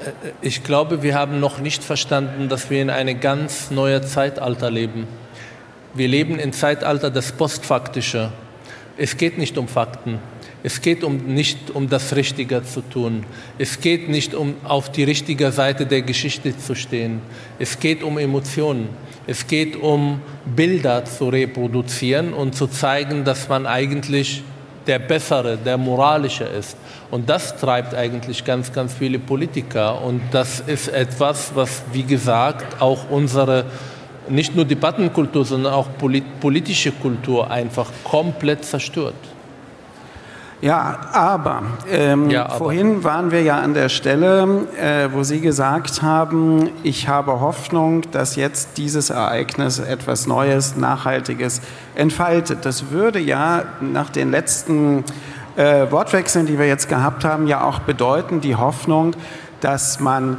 Äh, 0.00 0.30
ich 0.40 0.64
glaube, 0.64 1.02
wir 1.02 1.14
haben 1.14 1.38
noch 1.38 1.58
nicht 1.58 1.84
verstanden, 1.84 2.48
dass 2.48 2.70
wir 2.70 2.80
in 2.80 2.88
einem 2.88 3.20
ganz 3.20 3.70
neuen 3.70 4.02
Zeitalter 4.02 4.70
leben. 4.70 5.06
Wir 5.92 6.08
leben 6.08 6.38
im 6.38 6.54
Zeitalter 6.54 7.10
des 7.10 7.32
Postfaktischen. 7.32 8.30
Es 8.96 9.18
geht 9.18 9.36
nicht 9.36 9.58
um 9.58 9.68
Fakten. 9.68 10.20
Es 10.66 10.80
geht 10.80 11.04
um, 11.04 11.18
nicht 11.18 11.70
um 11.70 11.88
das 11.88 12.16
Richtige 12.16 12.64
zu 12.64 12.80
tun. 12.80 13.24
Es 13.56 13.80
geht 13.80 14.08
nicht 14.08 14.34
um 14.34 14.56
auf 14.64 14.90
die 14.90 15.04
richtige 15.04 15.52
Seite 15.52 15.86
der 15.86 16.02
Geschichte 16.02 16.58
zu 16.58 16.74
stehen. 16.74 17.20
Es 17.60 17.78
geht 17.78 18.02
um 18.02 18.18
Emotionen. 18.18 18.88
Es 19.28 19.46
geht 19.46 19.76
um 19.76 20.20
Bilder 20.44 21.04
zu 21.04 21.28
reproduzieren 21.28 22.32
und 22.32 22.56
zu 22.56 22.66
zeigen, 22.66 23.22
dass 23.22 23.48
man 23.48 23.64
eigentlich 23.64 24.42
der 24.88 24.98
bessere, 24.98 25.56
der 25.56 25.78
moralische 25.78 26.42
ist. 26.42 26.76
Und 27.12 27.30
das 27.30 27.56
treibt 27.56 27.94
eigentlich 27.94 28.44
ganz, 28.44 28.72
ganz 28.72 28.92
viele 28.92 29.20
Politiker. 29.20 30.02
Und 30.02 30.20
das 30.32 30.58
ist 30.58 30.88
etwas, 30.88 31.52
was, 31.54 31.84
wie 31.92 32.02
gesagt, 32.02 32.82
auch 32.82 33.08
unsere 33.08 33.66
nicht 34.28 34.56
nur 34.56 34.64
Debattenkultur, 34.64 35.44
sondern 35.44 35.74
auch 35.74 35.86
politische 36.40 36.90
Kultur 36.90 37.48
einfach 37.48 37.88
komplett 38.02 38.64
zerstört. 38.64 39.14
Ja, 40.62 40.98
aber, 41.12 41.62
ähm, 41.90 42.30
ja, 42.30 42.46
aber, 42.46 42.56
vorhin 42.56 43.04
waren 43.04 43.30
wir 43.30 43.42
ja 43.42 43.58
an 43.58 43.74
der 43.74 43.90
Stelle, 43.90 44.66
äh, 44.80 45.08
wo 45.12 45.22
Sie 45.22 45.40
gesagt 45.40 46.00
haben, 46.00 46.70
ich 46.82 47.08
habe 47.08 47.40
Hoffnung, 47.40 48.02
dass 48.10 48.36
jetzt 48.36 48.78
dieses 48.78 49.10
Ereignis 49.10 49.78
etwas 49.78 50.26
Neues, 50.26 50.76
Nachhaltiges 50.76 51.60
entfaltet. 51.94 52.64
Das 52.64 52.90
würde 52.90 53.18
ja 53.18 53.64
nach 53.80 54.08
den 54.08 54.30
letzten 54.30 55.04
äh, 55.56 55.90
Wortwechseln, 55.90 56.46
die 56.46 56.58
wir 56.58 56.66
jetzt 56.66 56.88
gehabt 56.88 57.24
haben, 57.24 57.46
ja 57.46 57.62
auch 57.62 57.80
bedeuten, 57.80 58.40
die 58.40 58.56
Hoffnung, 58.56 59.12
dass 59.60 60.00
man 60.00 60.38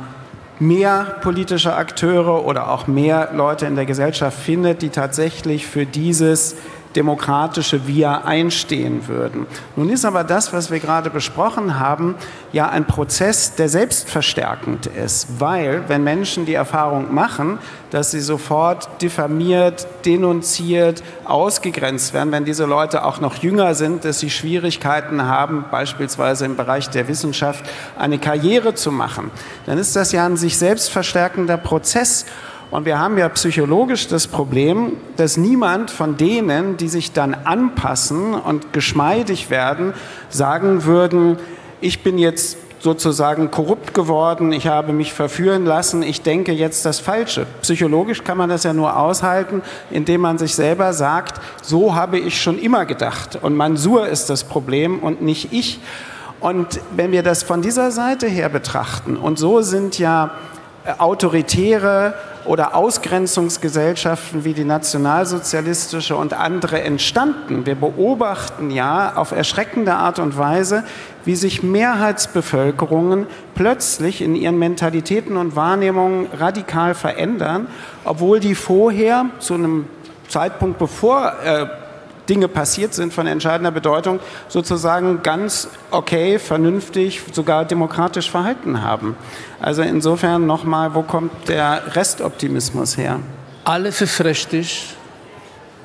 mehr 0.60 1.18
politische 1.22 1.76
Akteure 1.76 2.44
oder 2.44 2.72
auch 2.72 2.88
mehr 2.88 3.30
Leute 3.34 3.68
in 3.68 3.76
der 3.76 3.86
Gesellschaft 3.86 4.40
findet, 4.40 4.82
die 4.82 4.90
tatsächlich 4.90 5.68
für 5.68 5.86
dieses 5.86 6.56
demokratische 6.98 7.88
Wir 7.88 8.26
einstehen 8.26 9.08
würden. 9.08 9.46
Nun 9.76 9.90
ist 9.90 10.04
aber 10.04 10.24
das, 10.24 10.52
was 10.52 10.72
wir 10.72 10.80
gerade 10.80 11.12
besprochen 11.12 11.80
haben, 11.80 12.16
ja 12.52 12.68
ein 12.70 12.86
Prozess, 12.86 13.54
der 13.54 13.70
selbstverstärkend 13.70 14.88
ist, 14.88 15.40
weil 15.40 15.84
wenn 15.88 16.04
Menschen 16.04 16.48
die 16.48 16.56
Erfahrung 16.56 17.14
machen, 17.14 17.60
dass 17.92 18.12
sie 18.12 18.20
sofort 18.20 19.02
diffamiert, 19.02 19.88
denunziert, 20.06 21.04
ausgegrenzt 21.24 22.14
werden, 22.14 22.32
wenn 22.32 22.46
diese 22.46 22.66
Leute 22.66 23.06
auch 23.06 23.22
noch 23.22 23.36
jünger 23.36 23.76
sind, 23.76 24.04
dass 24.04 24.20
sie 24.20 24.32
Schwierigkeiten 24.32 25.22
haben, 25.22 25.66
beispielsweise 25.70 26.46
im 26.46 26.56
Bereich 26.56 26.90
der 26.90 27.08
Wissenschaft 27.08 27.64
eine 27.98 28.18
Karriere 28.18 28.74
zu 28.74 28.92
machen, 28.92 29.30
dann 29.68 29.78
ist 29.78 29.96
das 29.96 30.12
ja 30.12 30.26
ein 30.26 30.36
sich 30.36 30.58
selbst 30.58 30.90
verstärkender 30.90 31.58
Prozess. 31.58 32.26
Und 32.70 32.86
wir 32.86 33.00
haben 33.00 33.18
ja 33.18 33.30
psychologisch 33.30 34.08
das 34.08 34.28
Problem, 34.28 34.94
dass 35.16 35.38
niemand 35.38 35.90
von 35.90 36.18
denen, 36.18 36.76
die 36.76 36.90
sich 36.90 37.14
dann 37.14 37.34
anpassen 37.34 38.34
und 38.34 38.74
geschmeidig 38.74 39.50
werden, 39.50 39.94
sagen 40.30 40.84
würden, 40.84 41.38
ich 41.80 42.04
bin 42.04 42.18
jetzt 42.18 42.58
sozusagen 42.80 43.52
korrupt 43.52 43.94
geworden, 43.94 44.52
ich 44.52 44.68
habe 44.68 44.94
mich 44.94 45.14
verführen 45.14 45.66
lassen, 45.66 46.04
ich 46.04 46.22
denke 46.22 46.52
jetzt 46.52 46.86
das 46.86 47.00
Falsche. 47.00 47.48
Psychologisch 47.62 48.24
kann 48.24 48.38
man 48.38 48.50
das 48.50 48.64
ja 48.64 48.74
nur 48.74 48.98
aushalten, 48.98 49.62
indem 49.90 50.22
man 50.22 50.38
sich 50.38 50.54
selber 50.54 50.94
sagt, 50.94 51.42
so 51.64 51.96
habe 51.96 52.20
ich 52.20 52.42
schon 52.42 52.60
immer 52.60 52.86
gedacht 52.86 53.40
und 53.42 53.56
Mansur 53.56 54.08
ist 54.08 54.30
das 54.30 54.44
Problem 54.44 55.00
und 55.00 55.22
nicht 55.22 55.54
ich. 55.54 55.80
Und 56.40 56.80
wenn 56.96 57.12
wir 57.12 57.24
das 57.24 57.42
von 57.42 57.62
dieser 57.62 57.92
Seite 57.92 58.28
her 58.28 58.50
betrachten, 58.50 59.18
und 59.18 59.40
so 59.40 59.62
sind 59.62 59.98
ja 59.98 60.32
autoritäre 60.97 62.13
oder 62.45 62.76
Ausgrenzungsgesellschaften 62.76 64.45
wie 64.45 64.54
die 64.54 64.63
nationalsozialistische 64.63 66.15
und 66.15 66.34
andere 66.34 66.82
entstanden. 66.82 67.65
Wir 67.65 67.76
beobachten 67.76 68.71
ja 68.71 69.13
auf 69.15 69.32
erschreckende 69.32 69.93
Art 69.93 70.19
und 70.19 70.38
Weise, 70.38 70.84
wie 71.26 71.36
sich 71.36 71.62
Mehrheitsbevölkerungen 71.62 73.28
plötzlich 73.54 74.21
in 74.21 74.36
ihren 74.36 74.58
Mentalitäten 74.58 75.36
und 75.36 75.56
Wahrnehmungen 75.56 76.28
radikal 76.32 76.95
verändern, 76.95 77.67
obwohl 78.06 78.39
die 78.39 78.56
vorher 78.56 79.26
zu 79.39 79.56
einem 79.56 79.88
Zeitpunkt 80.30 80.80
bevor 80.80 81.34
äh, 81.43 81.65
Dinge 82.30 82.48
passiert 82.48 82.94
sind 82.94 83.13
von 83.13 83.28
entscheidender 83.28 83.72
Bedeutung, 83.72 84.20
sozusagen 84.48 85.24
ganz 85.24 85.70
okay, 85.92 86.40
vernünftig, 86.40 87.22
sogar 87.32 87.66
demokratisch 87.66 88.30
verhalten 88.30 88.82
haben. 88.82 89.16
Also 89.60 89.82
insofern 89.82 90.46
nochmal, 90.46 90.94
wo 90.94 91.02
kommt 91.02 91.48
der 91.48 91.96
Restoptimismus 91.96 92.98
her? 92.98 93.20
Alles 93.63 94.02
ist 94.02 94.24
richtig, 94.24 94.96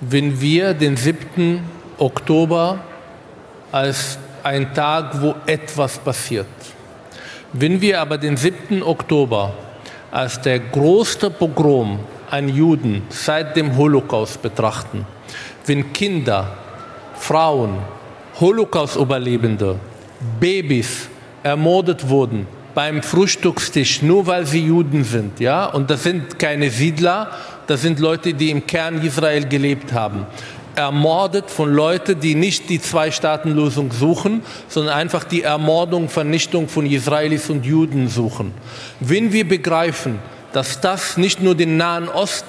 wenn 0.00 0.40
wir 0.40 0.74
den 0.74 0.96
7. 0.96 1.62
Oktober 1.98 2.78
als 3.70 4.18
ein 4.42 4.74
Tag, 4.74 5.20
wo 5.20 5.35
etwas 5.46 5.98
passiert. 5.98 6.46
Wenn 7.52 7.81
wir 7.81 8.00
aber 8.00 8.18
den 8.18 8.37
7. 8.37 8.83
Oktober 8.83 9.52
als 10.11 10.40
der 10.40 10.59
größte 10.59 11.31
Pogrom 11.31 12.00
an 12.31 12.48
Juden 12.48 13.02
seit 13.09 13.57
dem 13.57 13.76
Holocaust 13.76 14.40
betrachten, 14.42 15.07
wenn 15.66 15.92
Kinder, 15.92 16.57
Frauen, 17.14 17.79
Holocaust-Überlebende, 18.40 19.79
Babys 20.40 21.09
ermordet 21.42 22.09
wurden 22.09 22.47
beim 22.75 23.03
Frühstückstisch, 23.03 24.03
nur 24.03 24.27
weil 24.27 24.47
sie 24.47 24.66
Juden 24.66 25.05
sind, 25.05 25.40
ja, 25.40 25.66
und 25.66 25.90
das 25.90 26.05
sind 26.05 26.38
keine 26.38 26.71
Siedler, 26.71 27.31
das 27.66 27.83
sind 27.83 28.01
Leute, 28.01 28.33
die 28.35 28.51
im 28.51 28.66
Kern 28.66 29.03
Israel 29.03 29.47
gelebt 29.47 29.92
haben, 29.92 30.27
ermordet 30.75 31.51
von 31.51 31.73
Leuten, 31.73 32.18
die 32.18 32.35
nicht 32.35 32.71
die 32.71 32.81
Zwei-Staaten-Lösung 32.81 33.92
suchen, 33.92 34.42
sondern 34.68 34.95
einfach 34.95 35.25
die 35.25 35.42
Ermordung, 35.42 36.09
Vernichtung 36.09 36.68
von 36.68 36.87
Israelis 36.87 37.51
und 37.51 37.66
Juden 37.66 38.09
suchen. 38.09 38.53
Wenn 39.01 39.33
wir 39.33 39.47
begreifen, 39.47 40.18
dass 40.53 40.81
das 40.81 41.16
nicht 41.16 41.42
nur 41.42 41.55
den 41.55 41.77
Nahen 41.77 42.09
Ost 42.09 42.45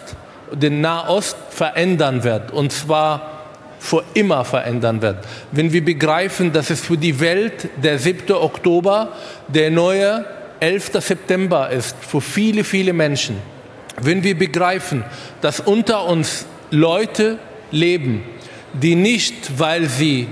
den 0.55 0.81
Nahost 0.81 1.37
verändern 1.49 2.23
wird, 2.23 2.51
und 2.51 2.71
zwar 2.71 3.33
für 3.79 4.03
immer 4.13 4.45
verändern 4.45 5.01
wird. 5.01 5.17
Wenn 5.51 5.73
wir 5.73 5.83
begreifen, 5.83 6.53
dass 6.53 6.69
es 6.69 6.79
für 6.79 6.97
die 6.97 7.19
Welt 7.19 7.69
der 7.83 7.99
7. 7.99 8.33
Oktober 8.33 9.09
der 9.49 9.71
neue 9.71 10.25
11. 10.61 10.91
September 10.99 11.69
ist, 11.69 11.95
für 11.99 12.21
viele, 12.21 12.63
viele 12.63 12.93
Menschen. 12.93 13.37
Wenn 14.01 14.23
wir 14.23 14.37
begreifen, 14.37 15.03
dass 15.41 15.59
unter 15.59 16.05
uns 16.05 16.45
Leute 16.71 17.37
leben, 17.71 18.23
die 18.73 18.95
nicht, 18.95 19.59
weil 19.59 19.87
sie 19.87 20.27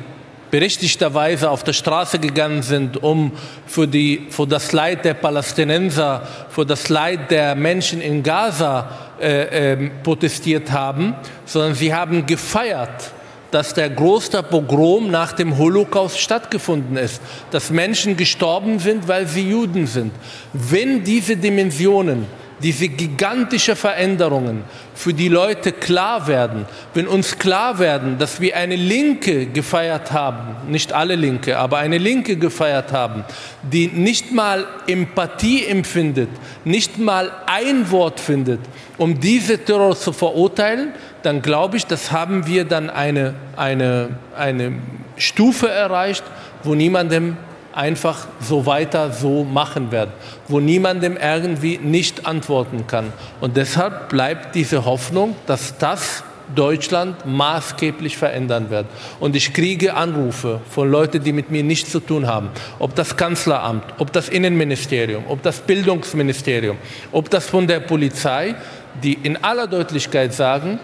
berechtigterweise 0.52 1.50
auf 1.50 1.64
der 1.64 1.74
Straße 1.74 2.20
gegangen 2.20 2.62
sind, 2.62 3.02
um 3.02 3.32
für, 3.66 3.88
die, 3.88 4.28
für 4.30 4.46
das 4.46 4.74
Leid 4.74 5.06
der 5.06 5.14
Palästinenser, 5.16 6.28
für 6.50 6.66
das 6.66 6.90
Leid 6.90 7.32
der 7.32 7.56
Menschen 7.56 8.02
in 8.02 8.22
Gaza 8.22 8.90
äh, 9.20 9.74
äh, 9.74 9.90
protestiert 10.04 10.72
haben, 10.72 11.16
sondern 11.46 11.74
sie 11.74 11.94
haben 11.94 12.26
gefeiert, 12.26 13.12
dass 13.50 13.74
der 13.74 13.90
größte 13.90 14.44
Pogrom 14.44 15.12
nach 15.12 15.34
dem 15.34 15.58
Holocaust 15.58 16.20
stattgefunden 16.20 16.98
ist, 16.98 17.22
dass 17.52 17.70
Menschen 17.70 18.16
gestorben 18.16 18.80
sind, 18.80 19.08
weil 19.08 19.28
sie 19.28 19.50
Juden 19.50 19.88
sind. 19.88 20.14
Wenn 20.54 21.04
diese 21.04 21.36
Dimensionen 21.36 22.26
diese 22.62 22.88
gigantischen 22.88 23.76
Veränderungen 23.76 24.64
für 24.94 25.14
die 25.14 25.30
Leute 25.30 25.72
klar 25.72 26.28
werden, 26.28 26.66
wenn 26.94 27.08
uns 27.08 27.38
klar 27.38 27.80
werden, 27.80 28.18
dass 28.18 28.40
wir 28.40 28.56
eine 28.56 28.76
Linke 28.76 29.48
gefeiert 29.48 30.12
haben, 30.12 30.56
nicht 30.72 30.94
alle 30.94 31.16
Linke, 31.16 31.58
aber 31.58 31.78
eine 31.78 31.98
Linke 31.98 32.36
gefeiert 32.36 32.92
haben, 32.92 33.24
die 33.64 33.88
nicht 33.88 34.32
mal 34.32 34.66
Empathie 34.88 35.66
empfindet, 35.66 36.30
nicht 36.64 37.00
mal 37.00 37.32
ein 37.48 37.90
Wort 37.92 38.20
findet, 38.20 38.60
um 38.98 39.20
diese 39.20 39.58
Terror 39.58 39.96
zu 39.96 40.14
verurteilen, 40.14 40.94
dann 41.24 41.42
glaube 41.42 41.78
ich, 41.78 41.86
das 41.86 42.12
haben 42.12 42.48
wir 42.48 42.66
dann 42.66 42.90
eine, 42.90 43.34
eine, 43.56 44.10
eine 44.38 44.74
Stufe 45.18 45.70
erreicht, 45.70 46.24
wo 46.64 46.76
niemandem 46.76 47.38
einfach 47.74 48.28
so 48.40 48.66
weiter 48.66 49.12
so 49.12 49.44
machen 49.44 49.92
werden, 49.92 50.12
wo 50.48 50.60
niemandem 50.60 51.18
irgendwie 51.18 51.78
nicht 51.78 52.26
antworten 52.26 52.88
kann. 52.88 53.14
Und 53.40 53.58
deshalb 53.58 54.10
bleibt 54.10 54.56
diese 54.56 54.86
Hoffnung, 54.86 55.36
dass 55.46 55.78
das 55.78 56.24
Deutschland 56.54 57.26
maßgeblich 57.26 58.18
verändern 58.18 58.70
wird. 58.70 58.86
Und 59.20 59.36
ich 59.36 59.54
kriege 59.54 59.94
Anrufe 59.94 60.60
von 60.70 60.92
Leuten, 60.92 61.24
die 61.24 61.32
mit 61.32 61.50
mir 61.50 61.64
nichts 61.64 61.92
zu 61.92 62.00
tun 62.00 62.28
haben. 62.28 62.50
Ob 62.80 62.94
das 62.96 63.16
Kanzleramt, 63.16 63.84
ob 64.00 64.12
das 64.12 64.28
Innenministerium, 64.28 65.24
ob 65.30 65.42
das 65.44 65.60
Bildungsministerium, 65.60 66.78
ob 67.12 67.30
das 67.30 67.48
von 67.48 67.68
der 67.68 67.80
Polizei, 67.80 68.56
die 69.02 69.14
in 69.14 69.42
aller 69.44 69.68
Deutlichkeit 69.68 70.34
sagen, 70.34 70.80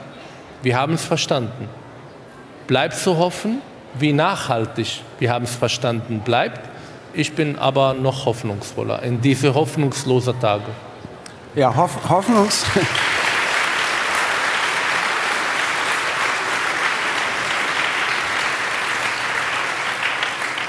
wir 0.64 0.78
haben 0.78 0.94
es 0.94 1.04
verstanden. 1.04 1.68
Bleibt 2.68 2.96
zu 2.96 3.18
hoffen, 3.18 3.62
wie 4.00 4.14
nachhaltig 4.14 5.02
wir 5.20 5.32
haben 5.32 5.46
es 5.46 5.56
verstanden 5.56 6.22
bleibt 6.24 6.67
ich 7.18 7.34
bin 7.34 7.58
aber 7.58 7.96
noch 7.96 8.26
hoffnungsvoller 8.26 9.02
in 9.02 9.22
diese 9.22 9.56
hoffnungslosen 9.56 10.40
Tage. 10.40 10.66
Ja, 11.56 11.76
hoff 11.76 11.98
hoffnungs. 12.08 12.66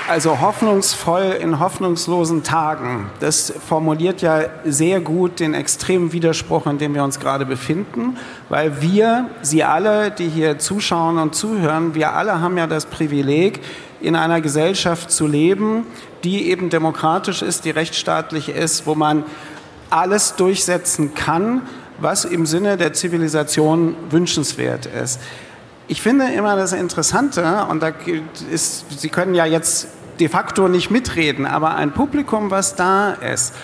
Also 0.08 0.40
hoffnungsvoll 0.40 1.36
in 1.38 1.60
hoffnungslosen 1.60 2.42
Tagen. 2.42 3.10
Das 3.20 3.52
formuliert 3.68 4.22
ja 4.22 4.44
sehr 4.64 5.00
gut 5.00 5.38
den 5.38 5.52
extremen 5.52 6.14
Widerspruch, 6.14 6.66
in 6.66 6.78
dem 6.78 6.94
wir 6.94 7.04
uns 7.04 7.20
gerade 7.20 7.44
befinden, 7.44 8.16
weil 8.48 8.80
wir, 8.80 9.28
Sie 9.42 9.64
alle, 9.64 10.10
die 10.10 10.30
hier 10.30 10.58
zuschauen 10.58 11.18
und 11.18 11.34
zuhören, 11.34 11.94
wir 11.94 12.14
alle 12.14 12.40
haben 12.40 12.56
ja 12.56 12.66
das 12.66 12.86
Privileg, 12.86 13.60
in 14.00 14.16
einer 14.16 14.40
Gesellschaft 14.40 15.10
zu 15.10 15.26
leben, 15.26 15.86
die 16.24 16.50
eben 16.50 16.70
demokratisch 16.70 17.42
ist, 17.42 17.64
die 17.64 17.70
rechtsstaatlich 17.70 18.48
ist, 18.48 18.86
wo 18.86 18.94
man 18.94 19.24
alles 19.90 20.36
durchsetzen 20.36 21.14
kann, 21.14 21.62
was 21.98 22.24
im 22.24 22.46
Sinne 22.46 22.76
der 22.76 22.92
Zivilisation 22.92 23.96
wünschenswert 24.10 24.86
ist. 24.86 25.20
Ich 25.88 26.02
finde 26.02 26.26
immer 26.26 26.54
das 26.56 26.72
Interessante, 26.72 27.66
und 27.70 27.82
da 27.82 27.92
ist, 28.50 29.00
Sie 29.00 29.08
können 29.08 29.34
ja 29.34 29.46
jetzt 29.46 29.88
de 30.20 30.28
facto 30.28 30.68
nicht 30.68 30.90
mitreden, 30.90 31.46
aber 31.46 31.76
ein 31.76 31.92
Publikum, 31.92 32.50
was 32.50 32.76
da 32.76 33.12
ist, 33.12 33.54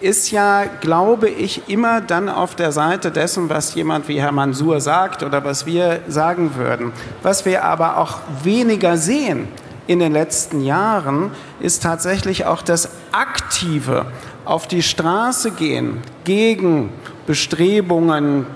ist 0.00 0.30
ja, 0.30 0.64
glaube 0.80 1.28
ich, 1.28 1.68
immer 1.68 2.00
dann 2.00 2.28
auf 2.28 2.54
der 2.54 2.72
Seite 2.72 3.10
dessen, 3.10 3.50
was 3.50 3.74
jemand 3.74 4.08
wie 4.08 4.20
Herr 4.20 4.32
Mansur 4.32 4.80
sagt 4.80 5.22
oder 5.22 5.44
was 5.44 5.66
wir 5.66 6.00
sagen 6.08 6.56
würden. 6.56 6.92
Was 7.22 7.44
wir 7.44 7.64
aber 7.64 7.98
auch 7.98 8.20
weniger 8.42 8.96
sehen 8.96 9.48
in 9.90 9.98
den 9.98 10.12
letzten 10.12 10.60
Jahren, 10.60 11.32
ist 11.58 11.82
tatsächlich 11.82 12.46
auch 12.46 12.62
das 12.62 12.90
aktive 13.10 14.06
auf 14.44 14.68
die 14.68 14.84
Straße 14.84 15.50
gehen 15.50 15.98
gegen 16.22 16.92
Bestrebungen, 17.26 18.46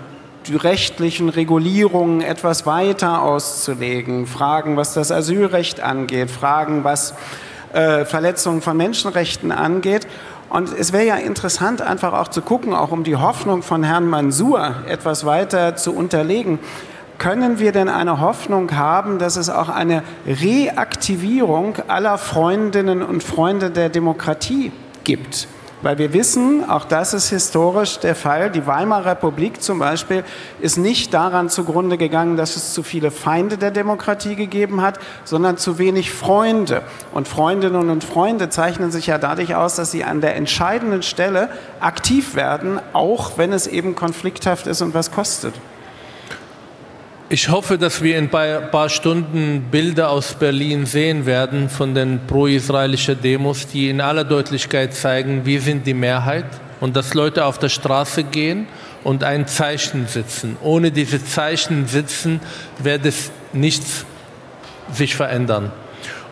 die 0.46 0.54
rechtlichen 0.54 1.28
Regulierungen 1.30 2.20
etwas 2.20 2.66
weiter 2.66 3.22
auszulegen, 3.22 4.28
Fragen, 4.28 4.76
was 4.76 4.94
das 4.94 5.10
Asylrecht 5.10 5.80
angeht, 5.80 6.30
Fragen, 6.30 6.84
was 6.84 7.14
äh, 7.72 8.04
Verletzungen 8.04 8.62
von 8.62 8.76
Menschenrechten 8.76 9.50
angeht. 9.50 10.06
Und 10.50 10.72
es 10.78 10.92
wäre 10.92 11.04
ja 11.04 11.16
interessant, 11.16 11.82
einfach 11.82 12.12
auch 12.12 12.28
zu 12.28 12.42
gucken, 12.42 12.74
auch 12.74 12.92
um 12.92 13.02
die 13.02 13.16
Hoffnung 13.16 13.64
von 13.64 13.82
Herrn 13.82 14.06
Mansur 14.06 14.76
etwas 14.86 15.26
weiter 15.26 15.74
zu 15.74 15.96
unterlegen. 15.96 16.60
Können 17.18 17.58
wir 17.58 17.72
denn 17.72 17.88
eine 17.88 18.20
Hoffnung 18.20 18.76
haben, 18.76 19.18
dass 19.18 19.36
es 19.36 19.48
auch 19.48 19.68
eine 19.68 20.02
Reaktivierung 20.26 21.76
aller 21.88 22.18
Freundinnen 22.18 23.02
und 23.02 23.22
Freunde 23.22 23.70
der 23.70 23.88
Demokratie 23.88 24.72
gibt? 25.04 25.48
Weil 25.84 25.98
wir 25.98 26.14
wissen, 26.14 26.68
auch 26.68 26.86
das 26.86 27.12
ist 27.12 27.28
historisch 27.28 27.98
der 27.98 28.14
Fall, 28.14 28.50
die 28.50 28.66
Weimarer 28.66 29.10
Republik 29.10 29.62
zum 29.62 29.80
Beispiel 29.80 30.24
ist 30.60 30.78
nicht 30.78 31.12
daran 31.12 31.50
zugrunde 31.50 31.98
gegangen, 31.98 32.38
dass 32.38 32.56
es 32.56 32.72
zu 32.72 32.82
viele 32.82 33.10
Feinde 33.10 33.58
der 33.58 33.70
Demokratie 33.70 34.34
gegeben 34.34 34.80
hat, 34.80 34.98
sondern 35.24 35.58
zu 35.58 35.78
wenig 35.78 36.10
Freunde. 36.10 36.80
Und 37.12 37.28
Freundinnen 37.28 37.90
und 37.90 38.02
Freunde 38.02 38.48
zeichnen 38.48 38.90
sich 38.90 39.08
ja 39.08 39.18
dadurch 39.18 39.56
aus, 39.56 39.76
dass 39.76 39.90
sie 39.90 40.04
an 40.04 40.22
der 40.22 40.36
entscheidenden 40.36 41.02
Stelle 41.02 41.50
aktiv 41.80 42.34
werden, 42.34 42.80
auch 42.94 43.36
wenn 43.36 43.52
es 43.52 43.66
eben 43.66 43.94
konflikthaft 43.94 44.66
ist 44.66 44.80
und 44.80 44.94
was 44.94 45.10
kostet. 45.10 45.52
Ich 47.34 47.48
hoffe, 47.48 47.78
dass 47.78 48.00
wir 48.00 48.16
in 48.16 48.32
ein 48.32 48.70
paar 48.70 48.88
Stunden 48.88 49.66
Bilder 49.68 50.10
aus 50.10 50.34
Berlin 50.34 50.86
sehen 50.86 51.26
werden 51.26 51.68
von 51.68 51.92
den 51.92 52.20
pro-israelischen 52.28 53.20
Demos, 53.20 53.66
die 53.66 53.90
in 53.90 54.00
aller 54.00 54.22
Deutlichkeit 54.22 54.94
zeigen, 54.94 55.44
wir 55.44 55.60
sind 55.60 55.84
die 55.84 55.94
Mehrheit 55.94 56.44
und 56.78 56.94
dass 56.94 57.12
Leute 57.12 57.44
auf 57.44 57.58
der 57.58 57.70
Straße 57.70 58.22
gehen 58.22 58.68
und 59.02 59.24
ein 59.24 59.48
Zeichen 59.48 60.06
setzen. 60.06 60.56
Ohne 60.62 60.92
diese 60.92 61.24
Zeichen 61.24 61.88
sitzen 61.88 62.38
wird 62.78 63.04
es 63.04 63.32
nichts 63.52 64.06
sich 64.92 65.16
verändern. 65.16 65.72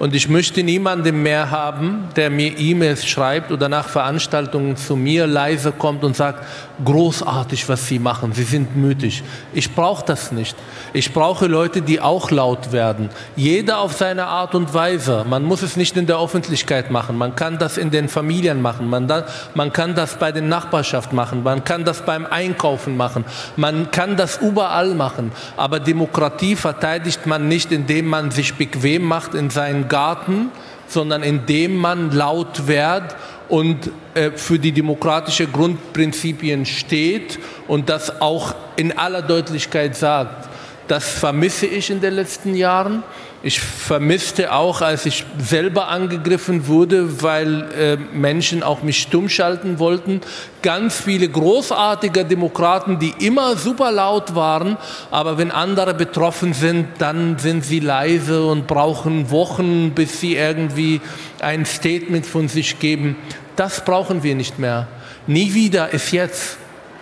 Und 0.02 0.16
ich 0.16 0.28
möchte 0.28 0.64
niemanden 0.64 1.22
mehr 1.22 1.52
haben, 1.52 2.08
der 2.16 2.28
mir 2.28 2.58
E-Mails 2.58 3.06
schreibt 3.06 3.52
oder 3.52 3.68
nach 3.68 3.86
Veranstaltungen 3.86 4.76
zu 4.76 4.96
mir 4.96 5.28
leise 5.28 5.70
kommt 5.70 6.02
und 6.02 6.16
sagt, 6.16 6.44
großartig, 6.84 7.68
was 7.68 7.86
Sie 7.86 8.00
machen, 8.00 8.32
Sie 8.32 8.42
sind 8.42 8.74
mütig. 8.74 9.22
Ich 9.52 9.72
brauche 9.72 10.04
das 10.04 10.32
nicht. 10.32 10.56
Ich 10.92 11.12
brauche 11.12 11.46
Leute, 11.46 11.82
die 11.82 12.00
auch 12.00 12.32
laut 12.32 12.72
werden. 12.72 13.10
Jeder 13.36 13.78
auf 13.78 13.92
seine 13.92 14.26
Art 14.26 14.56
und 14.56 14.74
Weise. 14.74 15.24
Man 15.30 15.44
muss 15.44 15.62
es 15.62 15.76
nicht 15.76 15.96
in 15.96 16.06
der 16.08 16.18
Öffentlichkeit 16.18 16.90
machen. 16.90 17.16
Man 17.16 17.36
kann 17.36 17.58
das 17.58 17.78
in 17.78 17.92
den 17.92 18.08
Familien 18.08 18.60
machen. 18.60 18.90
Man, 18.90 19.06
da, 19.06 19.26
man 19.54 19.72
kann 19.72 19.94
das 19.94 20.18
bei 20.18 20.32
den 20.32 20.48
Nachbarschaft 20.48 21.12
machen. 21.12 21.44
Man 21.44 21.62
kann 21.62 21.84
das 21.84 22.04
beim 22.04 22.26
Einkaufen 22.26 22.96
machen. 22.96 23.24
Man 23.54 23.92
kann 23.92 24.16
das 24.16 24.38
überall 24.38 24.96
machen. 24.96 25.30
Aber 25.56 25.78
Demokratie 25.78 26.56
verteidigt 26.56 27.24
man 27.28 27.46
nicht, 27.46 27.70
indem 27.70 28.08
man 28.08 28.32
sich 28.32 28.54
bequem 28.54 29.04
macht 29.04 29.34
in 29.34 29.48
seinen 29.48 29.88
Garten, 29.92 30.50
sondern 30.88 31.22
indem 31.22 31.76
man 31.76 32.10
laut 32.10 32.66
wird 32.66 33.14
und 33.50 33.90
äh, 34.14 34.30
für 34.30 34.58
die 34.58 34.72
demokratischen 34.72 35.52
Grundprinzipien 35.52 36.64
steht 36.64 37.38
und 37.68 37.90
das 37.90 38.22
auch 38.22 38.54
in 38.76 38.96
aller 38.96 39.20
Deutlichkeit 39.20 39.94
sagt. 39.94 40.48
Das 40.88 41.06
vermisse 41.10 41.66
ich 41.66 41.90
in 41.90 42.00
den 42.00 42.14
letzten 42.14 42.54
Jahren. 42.54 43.02
Ich 43.44 43.58
vermisste 43.58 44.52
auch, 44.52 44.82
als 44.82 45.04
ich 45.04 45.24
selber 45.36 45.88
angegriffen 45.88 46.68
wurde, 46.68 47.22
weil 47.22 47.62
äh, 47.72 47.96
Menschen 48.16 48.62
auch 48.62 48.84
mich 48.84 49.02
stumm 49.02 49.28
schalten 49.28 49.80
wollten, 49.80 50.20
ganz 50.62 51.00
viele 51.00 51.28
großartige 51.28 52.24
Demokraten, 52.24 53.00
die 53.00 53.12
immer 53.18 53.56
super 53.56 53.90
laut 53.90 54.36
waren, 54.36 54.76
aber 55.10 55.38
wenn 55.38 55.50
andere 55.50 55.92
betroffen 55.92 56.52
sind, 56.52 56.86
dann 56.98 57.36
sind 57.36 57.64
sie 57.64 57.80
leise 57.80 58.46
und 58.46 58.68
brauchen 58.68 59.28
Wochen, 59.32 59.90
bis 59.90 60.20
sie 60.20 60.36
irgendwie 60.36 61.00
ein 61.40 61.66
Statement 61.66 62.24
von 62.24 62.46
sich 62.46 62.78
geben. 62.78 63.16
Das 63.56 63.84
brauchen 63.84 64.22
wir 64.22 64.36
nicht 64.36 64.60
mehr. 64.60 64.86
Nie 65.26 65.52
wieder 65.52 65.92
ist 65.92 66.12
jetzt. 66.12 66.58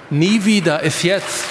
Nie 0.09 0.43
wieder 0.47 0.81
ist 0.83 1.03
jetzt. 1.05 1.45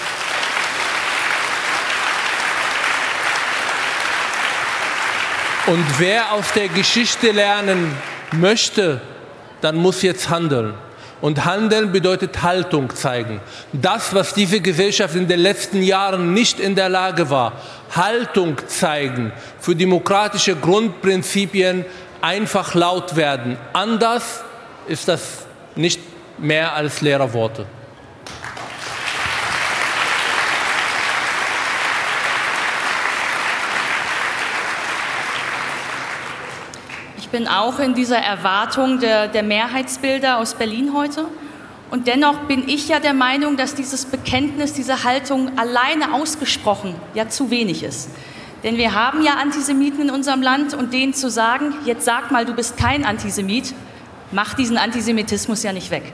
Und 5.70 5.86
wer 6.00 6.34
aus 6.34 6.52
der 6.56 6.68
Geschichte 6.68 7.30
lernen 7.30 7.96
möchte, 8.32 9.02
dann 9.62 9.76
muss 9.76 10.02
jetzt 10.02 10.28
handeln. 10.28 10.74
Und 11.22 11.46
handeln 11.46 11.92
bedeutet 11.92 12.42
Haltung 12.42 12.96
zeigen. 12.96 13.40
Das, 13.72 14.16
was 14.16 14.34
diese 14.34 14.62
Gesellschaft 14.62 15.14
in 15.14 15.28
den 15.28 15.40
letzten 15.40 15.84
Jahren 15.84 16.34
nicht 16.34 16.60
in 16.60 16.74
der 16.74 16.90
Lage 16.90 17.30
war, 17.30 17.54
Haltung 17.96 18.58
zeigen 18.66 19.32
für 19.60 19.76
demokratische 19.76 20.56
Grundprinzipien, 20.56 21.86
einfach 22.20 22.74
laut 22.74 23.16
werden. 23.16 23.56
Anders 23.72 24.44
ist 24.88 25.08
das 25.08 25.46
nicht 25.76 26.00
mehr 26.40 26.74
als 26.74 27.02
leere 27.02 27.32
Worte. 27.32 27.68
Ich 37.32 37.38
bin 37.38 37.48
auch 37.48 37.78
in 37.78 37.94
dieser 37.94 38.18
Erwartung 38.18 39.00
der, 39.00 39.28
der 39.28 39.44
Mehrheitsbilder 39.44 40.40
aus 40.40 40.56
Berlin 40.56 40.94
heute. 40.96 41.26
Und 41.92 42.08
dennoch 42.08 42.40
bin 42.48 42.68
ich 42.68 42.88
ja 42.88 43.00
der 43.00 43.14
Meinung, 43.14 43.56
dass 43.56 43.76
dieses 43.76 44.06
Bekenntnis, 44.06 44.74
diese 44.74 45.04
Haltung 45.04 45.52
alleine 45.56 46.16
ausgesprochen 46.16 46.96
ja 47.14 47.30
zu 47.30 47.52
wenig 47.52 47.84
ist. 47.84 48.10
Denn 48.64 48.78
wir 48.78 48.96
haben 48.96 49.22
ja 49.22 49.34
Antisemiten 49.34 50.02
in 50.02 50.10
unserem 50.10 50.42
Land 50.42 50.74
und 50.74 50.92
denen 50.92 51.14
zu 51.14 51.30
sagen, 51.30 51.76
jetzt 51.86 52.04
sag 52.04 52.32
mal, 52.32 52.46
du 52.46 52.56
bist 52.56 52.78
kein 52.78 53.06
Antisemit, 53.06 53.76
macht 54.32 54.58
diesen 54.58 54.80
Antisemitismus 54.80 55.62
ja 55.62 55.72
nicht 55.72 55.92
weg. 55.92 56.12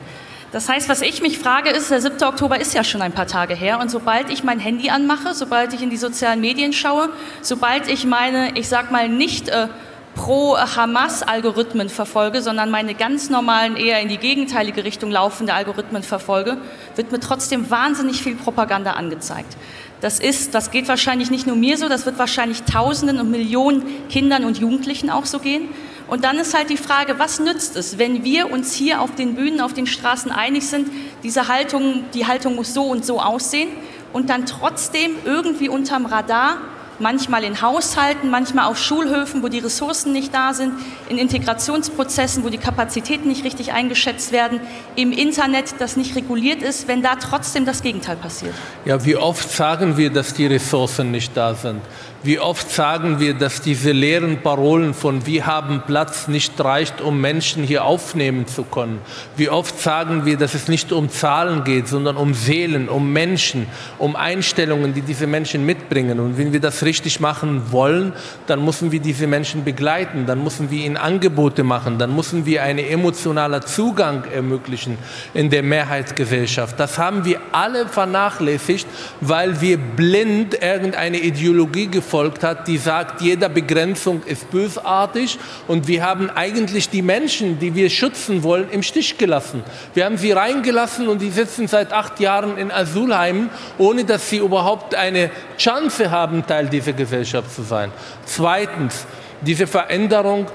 Das 0.51 0.67
heißt, 0.67 0.89
was 0.89 1.01
ich 1.01 1.21
mich 1.21 1.39
frage, 1.39 1.69
ist, 1.69 1.91
der 1.91 2.01
7. 2.01 2.21
Oktober 2.23 2.59
ist 2.59 2.73
ja 2.73 2.83
schon 2.83 3.01
ein 3.01 3.13
paar 3.13 3.27
Tage 3.27 3.55
her 3.55 3.79
und 3.79 3.89
sobald 3.89 4.29
ich 4.29 4.43
mein 4.43 4.59
Handy 4.59 4.89
anmache, 4.89 5.33
sobald 5.33 5.71
ich 5.73 5.81
in 5.81 5.89
die 5.89 5.97
sozialen 5.97 6.41
Medien 6.41 6.73
schaue, 6.73 7.07
sobald 7.41 7.87
ich 7.87 8.03
meine, 8.03 8.57
ich 8.57 8.67
sag 8.67 8.91
mal, 8.91 9.07
nicht 9.07 9.47
äh, 9.47 9.69
pro-Hamas-Algorithmen 10.15 11.89
verfolge, 11.89 12.41
sondern 12.41 12.71
meine 12.71 12.95
ganz 12.95 13.29
normalen, 13.29 13.75
eher 13.75 13.99
in 13.99 14.07
die 14.07 14.17
gegenteilige 14.17 14.83
Richtung 14.83 15.11
laufende 15.11 15.53
Algorithmen 15.53 16.03
verfolge, 16.03 16.57
wird 16.95 17.11
mir 17.11 17.19
trotzdem 17.19 17.69
wahnsinnig 17.69 18.23
viel 18.23 18.35
Propaganda 18.35 18.91
angezeigt. 18.91 19.55
Das 20.01 20.19
ist, 20.19 20.53
das 20.55 20.71
geht 20.71 20.87
wahrscheinlich 20.87 21.31
nicht 21.31 21.47
nur 21.47 21.55
mir 21.55 21.77
so, 21.77 21.89
das 21.89 22.05
wird 22.05 22.17
wahrscheinlich 22.17 22.63
Tausenden 22.63 23.19
und 23.19 23.31
Millionen 23.31 23.83
Kindern 24.09 24.45
und 24.45 24.57
Jugendlichen 24.57 25.09
auch 25.09 25.25
so 25.25 25.39
gehen. 25.39 25.69
Und 26.07 26.23
dann 26.23 26.37
ist 26.37 26.55
halt 26.55 26.69
die 26.69 26.77
Frage, 26.77 27.17
was 27.17 27.39
nützt 27.39 27.75
es, 27.75 27.97
wenn 27.97 28.23
wir 28.23 28.51
uns 28.51 28.73
hier 28.73 29.01
auf 29.01 29.15
den 29.15 29.35
Bühnen, 29.35 29.59
auf 29.59 29.73
den 29.73 29.87
Straßen 29.87 30.31
einig 30.31 30.67
sind, 30.67 30.89
diese 31.23 31.47
Haltung, 31.47 32.05
die 32.13 32.27
Haltung 32.27 32.55
muss 32.55 32.73
so 32.73 32.83
und 32.83 33.05
so 33.05 33.19
aussehen 33.19 33.69
und 34.13 34.29
dann 34.29 34.45
trotzdem 34.45 35.15
irgendwie 35.25 35.67
unterm 35.67 36.05
Radar 36.05 36.57
manchmal 36.99 37.43
in 37.43 37.61
Haushalten, 37.61 38.29
manchmal 38.29 38.65
auf 38.65 38.77
Schulhöfen, 38.77 39.43
wo 39.43 39.47
die 39.47 39.59
Ressourcen 39.59 40.13
nicht 40.13 40.33
da 40.33 40.53
sind, 40.53 40.73
in 41.09 41.17
Integrationsprozessen, 41.17 42.43
wo 42.43 42.49
die 42.49 42.57
Kapazitäten 42.57 43.27
nicht 43.27 43.43
richtig 43.43 43.73
eingeschätzt 43.73 44.31
werden, 44.31 44.59
im 44.95 45.11
Internet, 45.11 45.75
das 45.79 45.97
nicht 45.97 46.15
reguliert 46.15 46.61
ist, 46.61 46.87
wenn 46.87 47.01
da 47.01 47.15
trotzdem 47.15 47.65
das 47.65 47.81
Gegenteil 47.81 48.15
passiert. 48.15 48.53
Ja, 48.85 49.03
wie 49.05 49.15
oft 49.15 49.49
sagen 49.51 49.97
wir, 49.97 50.09
dass 50.09 50.33
die 50.33 50.47
Ressourcen 50.47 51.11
nicht 51.11 51.35
da 51.35 51.53
sind? 51.53 51.81
Wie 52.25 52.39
oft 52.39 52.71
sagen 52.71 53.19
wir, 53.19 53.35
dass 53.35 53.61
diese 53.61 53.91
leeren 53.91 54.41
Parolen 54.41 54.95
von 54.95 55.27
wir 55.27 55.45
haben 55.45 55.83
Platz 55.85 56.27
nicht 56.27 56.59
reicht, 56.59 56.99
um 56.99 57.21
Menschen 57.21 57.63
hier 57.63 57.85
aufnehmen 57.85 58.47
zu 58.47 58.63
können? 58.63 58.99
Wie 59.37 59.47
oft 59.47 59.79
sagen 59.79 60.25
wir, 60.25 60.35
dass 60.35 60.55
es 60.55 60.67
nicht 60.67 60.91
um 60.91 61.11
Zahlen 61.11 61.63
geht, 61.63 61.87
sondern 61.87 62.17
um 62.17 62.33
Seelen, 62.33 62.89
um 62.89 63.13
Menschen, 63.13 63.67
um 63.99 64.15
Einstellungen, 64.15 64.95
die 64.95 65.03
diese 65.03 65.27
Menschen 65.27 65.67
mitbringen? 65.67 66.19
Und 66.19 66.39
wenn 66.39 66.51
wir 66.51 66.59
das 66.59 66.81
richtig 66.81 67.19
machen 67.19 67.71
wollen, 67.71 68.11
dann 68.47 68.65
müssen 68.65 68.91
wir 68.91 68.99
diese 68.99 69.27
Menschen 69.27 69.63
begleiten, 69.63 70.25
dann 70.25 70.43
müssen 70.43 70.71
wir 70.71 70.83
ihnen 70.83 70.97
Angebote 70.97 71.63
machen, 71.63 71.99
dann 71.99 72.15
müssen 72.15 72.47
wir 72.47 72.63
einen 72.63 72.79
emotionalen 72.79 73.61
Zugang 73.61 74.23
ermöglichen 74.33 74.97
in 75.35 75.51
der 75.51 75.61
Mehrheitsgesellschaft. 75.61 76.79
Das 76.79 76.97
haben 76.97 77.23
wir 77.23 77.39
alle 77.51 77.87
vernachlässigt, 77.87 78.87
weil 79.21 79.61
wir 79.61 79.77
blind 79.77 80.59
irgendeine 80.59 81.19
Ideologie 81.19 81.85
gefolgt 82.15 82.43
hat, 82.45 82.69
die 82.69 82.77
sagt, 82.77 83.19
jede 83.19 83.49
Begrenzung 83.49 84.23
ist 84.23 84.49
bösartig 84.49 85.37
und 85.67 85.89
wir 85.89 86.01
haben 86.01 86.29
eigentlich 86.29 86.87
die 86.87 87.01
Menschen, 87.01 87.59
die 87.59 87.75
wir 87.75 87.89
schützen 87.89 88.41
wollen, 88.41 88.69
im 88.71 88.83
Stich 88.83 89.17
gelassen. 89.17 89.65
Wir 89.93 90.05
haben 90.05 90.17
sie 90.17 90.31
reingelassen 90.31 91.09
und 91.09 91.21
die 91.21 91.29
sitzen 91.29 91.67
seit 91.67 91.91
acht 91.91 92.21
Jahren 92.21 92.57
in 92.57 92.71
Asylheimen, 92.71 93.49
ohne 93.77 94.05
dass 94.05 94.29
sie 94.29 94.37
überhaupt 94.37 94.95
eine 94.95 95.29
Chance 95.57 96.09
haben, 96.09 96.47
Teil 96.47 96.69
dieser 96.69 96.93
Gesellschaft 96.93 97.53
zu 97.53 97.63
sein. 97.63 97.91
Zweitens, 98.23 99.05
diese 99.41 99.67
Veränderung 99.67 100.45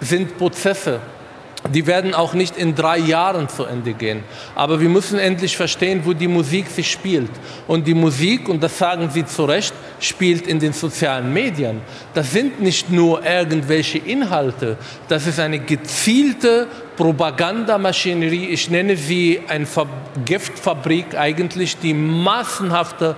sind 0.00 0.38
Prozesse. 0.38 1.00
Die 1.74 1.86
werden 1.86 2.14
auch 2.14 2.34
nicht 2.34 2.56
in 2.56 2.74
drei 2.74 2.98
Jahren 2.98 3.48
zu 3.48 3.64
Ende 3.64 3.92
gehen. 3.92 4.22
Aber 4.54 4.80
wir 4.80 4.88
müssen 4.88 5.18
endlich 5.18 5.56
verstehen, 5.56 6.02
wo 6.04 6.12
die 6.12 6.28
Musik 6.28 6.68
sich 6.68 6.90
spielt. 6.90 7.30
Und 7.66 7.86
die 7.86 7.94
Musik, 7.94 8.48
und 8.48 8.62
das 8.62 8.78
sagen 8.78 9.10
Sie 9.12 9.26
zu 9.26 9.44
Recht, 9.44 9.74
spielt 10.00 10.46
in 10.46 10.60
den 10.60 10.72
sozialen 10.72 11.32
Medien. 11.32 11.80
Das 12.14 12.30
sind 12.30 12.60
nicht 12.60 12.90
nur 12.90 13.24
irgendwelche 13.24 13.98
Inhalte, 13.98 14.78
das 15.08 15.26
ist 15.26 15.40
eine 15.40 15.58
gezielte 15.58 16.68
Propagandamaschinerie. 16.96 18.46
Ich 18.46 18.70
nenne 18.70 18.96
sie 18.96 19.40
eine 19.46 19.66
Giftfabrik 20.24 21.16
eigentlich, 21.16 21.78
die 21.78 21.94
massenhafte 21.94 23.14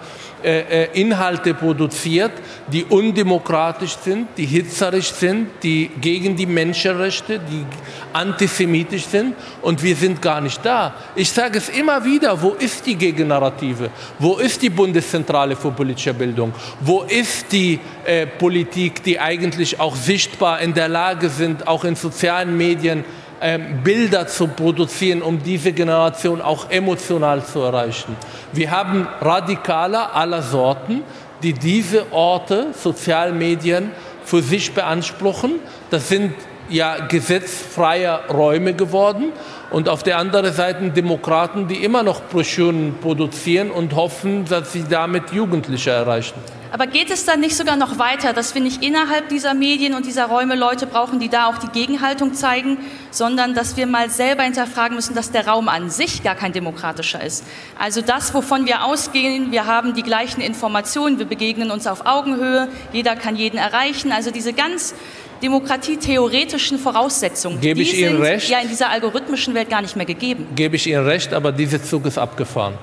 Inhalte 0.95 1.55
produziert, 1.55 2.33
die 2.69 2.85
undemokratisch 2.85 3.97
sind, 4.03 4.29
die 4.37 4.47
hitzerisch 4.47 5.13
sind, 5.13 5.49
die 5.63 5.91
gegen 6.01 6.37
die 6.37 6.47
Menschenrechte, 6.47 7.39
die 7.39 7.65
antisemitisch 8.13 9.05
sind 9.05 9.35
und 9.63 9.83
wir 9.83 9.95
sind 9.97 10.21
gar 10.21 10.41
nicht 10.41 10.65
da. 10.65 10.95
Ich 11.15 11.31
sage 11.31 11.59
es 11.59 11.69
immer 11.69 12.05
wieder, 12.05 12.41
wo 12.41 12.51
ist 12.51 12.87
die 12.87 12.97
Gegennarrative? 12.97 13.91
Wo 14.19 14.37
ist 14.37 14.61
die 14.63 14.71
Bundeszentrale 14.71 15.57
für 15.57 15.71
politische 15.71 16.15
Bildung? 16.15 16.53
Wo 16.81 17.03
ist 17.03 17.53
die 17.53 17.79
äh, 18.05 18.27
Politik, 18.27 19.03
die 19.03 19.19
eigentlich 19.19 19.79
auch 19.79 19.97
sichtbar 19.97 20.61
in 20.61 20.75
der 20.75 20.89
Lage 20.89 21.29
sind, 21.29 21.67
auch 21.67 21.85
in 21.85 21.97
sozialen 21.97 22.57
Medien 22.57 23.05
ähm, 23.41 23.83
Bilder 23.83 24.27
zu 24.27 24.49
produzieren, 24.49 25.23
um 25.23 25.43
diese 25.43 25.73
Generation 25.73 26.41
auch 26.43 26.71
emotional 26.71 27.45
zu 27.45 27.61
erreichen. 27.61 28.17
Wir 28.53 28.71
haben 28.71 29.09
Radikale 29.21 30.13
aller 30.13 30.43
Sorten, 30.43 31.03
die 31.43 31.53
diese 31.53 32.13
Orte, 32.13 32.69
Sozialmedien, 32.75 33.93
für 34.25 34.43
sich 34.43 34.73
beanspruchen. 34.73 35.53
Das 35.91 36.09
sind 36.09 36.35
ja 36.69 37.07
gesetzfreie 37.07 38.21
Räume 38.29 38.75
geworden. 38.75 39.33
Und 39.71 39.89
auf 39.89 40.03
der 40.03 40.19
anderen 40.19 40.53
Seite 40.53 40.91
Demokraten, 40.91 41.69
die 41.69 41.83
immer 41.85 42.03
noch 42.03 42.23
Broschüren 42.23 42.97
produzieren 43.01 43.71
und 43.71 43.95
hoffen, 43.95 44.45
dass 44.45 44.73
sie 44.73 44.85
damit 44.89 45.33
Jugendliche 45.33 45.91
erreichen. 45.91 46.60
Aber 46.73 46.87
geht 46.87 47.11
es 47.11 47.25
dann 47.25 47.41
nicht 47.41 47.57
sogar 47.57 47.77
noch 47.77 47.99
weiter, 47.99 48.33
dass 48.33 48.55
wir 48.55 48.63
nicht 48.63 48.83
innerhalb 48.83 49.29
dieser 49.29 49.55
Medien 49.55 49.95
und 49.95 50.07
dieser 50.07 50.27
Räume 50.27 50.55
Leute 50.55 50.87
brauchen, 50.87 51.19
die 51.19 51.29
da 51.29 51.47
auch 51.47 51.59
die 51.59 51.69
Gegenhaltung 51.69 52.35
zeigen, 52.35 52.79
sondern 53.11 53.55
dass 53.55 53.77
wir 53.77 53.87
mal 53.87 54.09
selber 54.09 54.45
hinterfragen 54.45 54.95
müssen, 54.95 55.15
dass 55.17 55.33
der 55.33 55.49
Raum 55.49 55.69
an 55.69 55.91
sich 55.91 56.23
gar 56.23 56.37
kein 56.37 56.53
demokratischer 56.53 57.23
ist. 57.25 57.45
Also 57.79 58.03
das, 58.03 58.33
wovon 58.35 58.67
wir 58.67 58.85
ausgehen, 58.85 59.51
wir 59.51 59.67
haben 59.67 59.95
die 59.95 60.03
gleichen 60.03 60.41
Informationen, 60.41 61.19
wir 61.19 61.27
begegnen 61.27 61.73
uns 61.73 61.87
auf 61.89 62.07
Augenhöhe, 62.07 62.69
jeder 62.93 63.17
kann 63.17 63.35
jeden 63.35 63.59
erreichen. 63.59 64.13
Also 64.13 64.31
diese 64.31 64.53
ganz 64.53 64.95
demokratietheoretischen 65.43 66.79
Voraussetzungen, 66.79 67.61
Gebe 67.61 67.81
ich 67.81 67.99
Ihnen 67.99 68.13
sind 68.17 68.23
recht? 68.23 68.49
ja 68.49 68.61
in 68.61 68.69
dieser 68.69 68.91
algorithmischen 68.91 69.55
Welt 69.55 69.71
gar 69.71 69.83
nicht 69.83 69.97
mehr 69.97 70.07
gegeben. 70.07 70.47
Gebe 70.55 70.77
ich 70.77 70.87
Ihnen 70.87 71.05
recht, 71.05 71.33
aber 71.33 71.51
dieser 71.51 71.83
Zug 71.83 72.07
ist 72.07 72.19
abgefahren. 72.19 72.75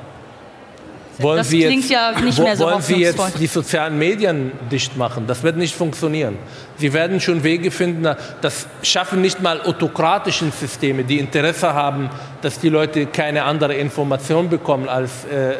Wollen 1.19 1.37
Das 1.37 1.49
Sie 1.49 1.61
klingt 1.61 1.89
jetzt, 1.89 1.89
ja 1.89 2.11
nicht 2.19 2.37
mehr 2.37 2.55
so 2.55 2.65
wollen 2.65 2.81
Sie 2.81 2.95
jetzt 2.97 3.39
die 3.39 3.47
sozialen 3.47 3.97
Medien 3.97 4.51
dicht 4.71 4.95
machen? 4.97 5.25
Das 5.25 5.41
wird 5.41 5.57
nicht 5.57 5.75
funktionieren. 5.75 6.37
Sie 6.77 6.93
werden 6.93 7.19
schon 7.19 7.43
Wege 7.43 7.71
finden, 7.71 8.07
das 8.41 8.67
schaffen 8.83 9.21
nicht 9.21 9.41
mal 9.41 9.61
autokratischen 9.61 10.51
Systeme, 10.51 11.03
die 11.03 11.17
Interesse 11.17 11.73
haben, 11.73 12.09
dass 12.41 12.59
die 12.59 12.69
Leute 12.69 13.07
keine 13.07 13.43
andere 13.45 13.73
Information 13.73 14.47
bekommen, 14.49 14.87
als 14.87 15.25
äh, 15.25 15.53
äh, 15.53 15.55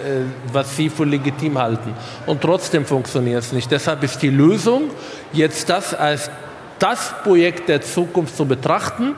was 0.54 0.76
sie 0.76 0.89
für 0.89 1.06
legitim 1.06 1.58
halten. 1.58 1.93
Und 2.28 2.41
trotzdem 2.41 2.86
funktioniert 2.86 3.41
es 3.43 3.52
nicht. 3.52 3.72
Deshalb 3.72 4.04
ist 4.04 4.22
die 4.22 4.30
Lösung, 4.30 4.91
jetzt 5.34 5.70
das 5.70 5.96
als 5.96 6.30
das 6.78 7.13
Projekt 7.24 7.70
der 7.70 7.82
Zukunft 7.82 8.38
zu 8.38 8.46
betrachten 8.46 9.15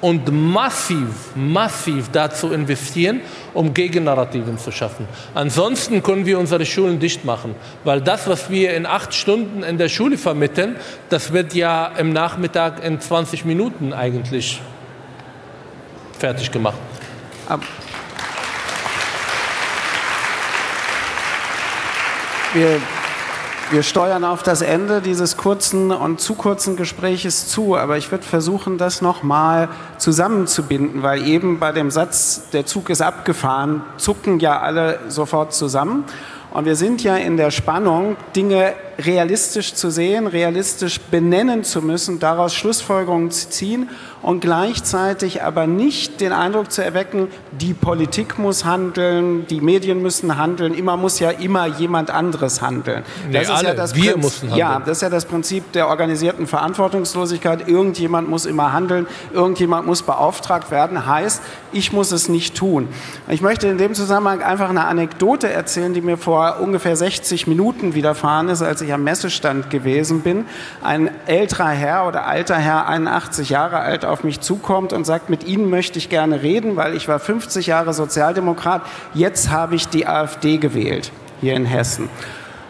und 0.00 0.32
massiv, 0.32 1.34
massiv 1.34 2.08
dazu 2.10 2.52
investieren, 2.52 3.20
um 3.52 3.74
Gegennarrativen 3.74 4.58
zu 4.58 4.72
schaffen. 4.72 5.06
Ansonsten 5.34 6.02
können 6.02 6.26
wir 6.26 6.38
unsere 6.38 6.64
Schulen 6.64 6.98
dicht 6.98 7.24
machen, 7.24 7.54
weil 7.84 8.00
das, 8.00 8.26
was 8.26 8.50
wir 8.50 8.74
in 8.74 8.86
acht 8.86 9.14
Stunden 9.14 9.62
in 9.62 9.78
der 9.78 9.88
Schule 9.88 10.16
vermitteln, 10.16 10.76
das 11.10 11.32
wird 11.32 11.54
ja 11.54 11.86
im 11.98 12.12
Nachmittag 12.12 12.82
in 12.84 13.00
20 13.00 13.44
Minuten 13.44 13.92
eigentlich 13.92 14.60
fertig 16.18 16.50
gemacht. 16.50 16.78
Wir, 22.52 22.80
wir 23.70 23.84
steuern 23.84 24.24
auf 24.24 24.42
das 24.42 24.62
Ende 24.62 25.00
dieses 25.00 25.36
kurzen 25.36 25.92
und 25.92 26.20
zu 26.20 26.34
kurzen 26.34 26.76
Gespräches 26.76 27.46
zu, 27.46 27.76
aber 27.76 27.98
ich 27.98 28.10
würde 28.10 28.24
versuchen, 28.24 28.78
das 28.78 29.00
nochmal 29.00 29.68
zusammenzubinden, 29.96 31.02
weil 31.04 31.26
eben 31.26 31.60
bei 31.60 31.70
dem 31.70 31.92
Satz, 31.92 32.48
der 32.52 32.66
Zug 32.66 32.90
ist 32.90 33.00
abgefahren, 33.00 33.82
zucken 33.96 34.40
ja 34.40 34.58
alle 34.58 34.98
sofort 35.08 35.54
zusammen. 35.54 36.04
Und 36.52 36.64
wir 36.64 36.74
sind 36.74 37.04
ja 37.04 37.16
in 37.16 37.36
der 37.36 37.52
Spannung, 37.52 38.16
Dinge 38.34 38.74
realistisch 38.98 39.74
zu 39.74 39.88
sehen, 39.88 40.26
realistisch 40.26 41.00
benennen 41.00 41.62
zu 41.62 41.80
müssen, 41.80 42.18
daraus 42.18 42.54
Schlussfolgerungen 42.54 43.30
zu 43.30 43.50
ziehen 43.50 43.88
und 44.22 44.40
gleichzeitig 44.40 45.42
aber 45.42 45.66
nicht 45.66 46.20
den 46.20 46.32
Eindruck 46.32 46.70
zu 46.70 46.84
erwecken, 46.84 47.28
die 47.52 47.72
Politik 47.72 48.38
muss 48.38 48.64
handeln, 48.64 49.46
die 49.46 49.60
Medien 49.60 50.02
müssen 50.02 50.36
handeln, 50.36 50.74
immer 50.74 50.96
muss 50.96 51.20
ja 51.20 51.30
immer 51.30 51.66
jemand 51.66 52.10
anderes 52.10 52.60
handeln. 52.60 53.02
Nee, 53.30 53.46
alle. 53.46 53.76
Wir 53.94 54.16
müssen 54.16 54.50
handeln. 54.50 54.58
Ja, 54.58 54.78
das 54.80 54.98
ist 54.98 55.02
ja 55.02 55.08
das 55.08 55.24
Prinzip 55.24 55.72
der 55.72 55.88
organisierten 55.88 56.46
Verantwortungslosigkeit. 56.46 57.66
Irgendjemand 57.68 58.28
muss 58.28 58.46
immer 58.46 58.72
handeln, 58.72 59.06
irgendjemand 59.32 59.86
muss 59.86 60.02
beauftragt 60.02 60.70
werden, 60.70 61.06
heißt, 61.06 61.42
ich 61.72 61.92
muss 61.92 62.12
es 62.12 62.28
nicht 62.28 62.56
tun. 62.56 62.88
Ich 63.28 63.40
möchte 63.40 63.68
in 63.68 63.78
dem 63.78 63.94
Zusammenhang 63.94 64.42
einfach 64.42 64.68
eine 64.68 64.84
Anekdote 64.84 65.50
erzählen, 65.50 65.94
die 65.94 66.00
mir 66.00 66.16
vor 66.16 66.58
ungefähr 66.60 66.96
60 66.96 67.46
Minuten 67.46 67.94
widerfahren 67.94 68.48
ist, 68.48 68.62
als 68.62 68.82
ich 68.82 68.92
am 68.92 69.04
Messestand 69.04 69.70
gewesen 69.70 70.20
bin. 70.20 70.44
Ein 70.82 71.10
älterer 71.26 71.68
Herr 71.68 72.06
oder 72.06 72.26
alter 72.26 72.56
Herr, 72.56 72.88
81 72.88 73.50
Jahre 73.50 73.78
alt, 73.78 74.04
auf 74.10 74.24
mich 74.24 74.40
zukommt 74.40 74.92
und 74.92 75.04
sagt, 75.04 75.30
mit 75.30 75.44
Ihnen 75.44 75.70
möchte 75.70 75.98
ich 75.98 76.08
gerne 76.08 76.42
reden, 76.42 76.76
weil 76.76 76.94
ich 76.94 77.08
war 77.08 77.18
50 77.18 77.66
Jahre 77.66 77.94
Sozialdemokrat, 77.94 78.82
jetzt 79.14 79.50
habe 79.50 79.74
ich 79.74 79.88
die 79.88 80.06
AfD 80.06 80.58
gewählt, 80.58 81.12
hier 81.40 81.54
in 81.54 81.64
Hessen. 81.64 82.08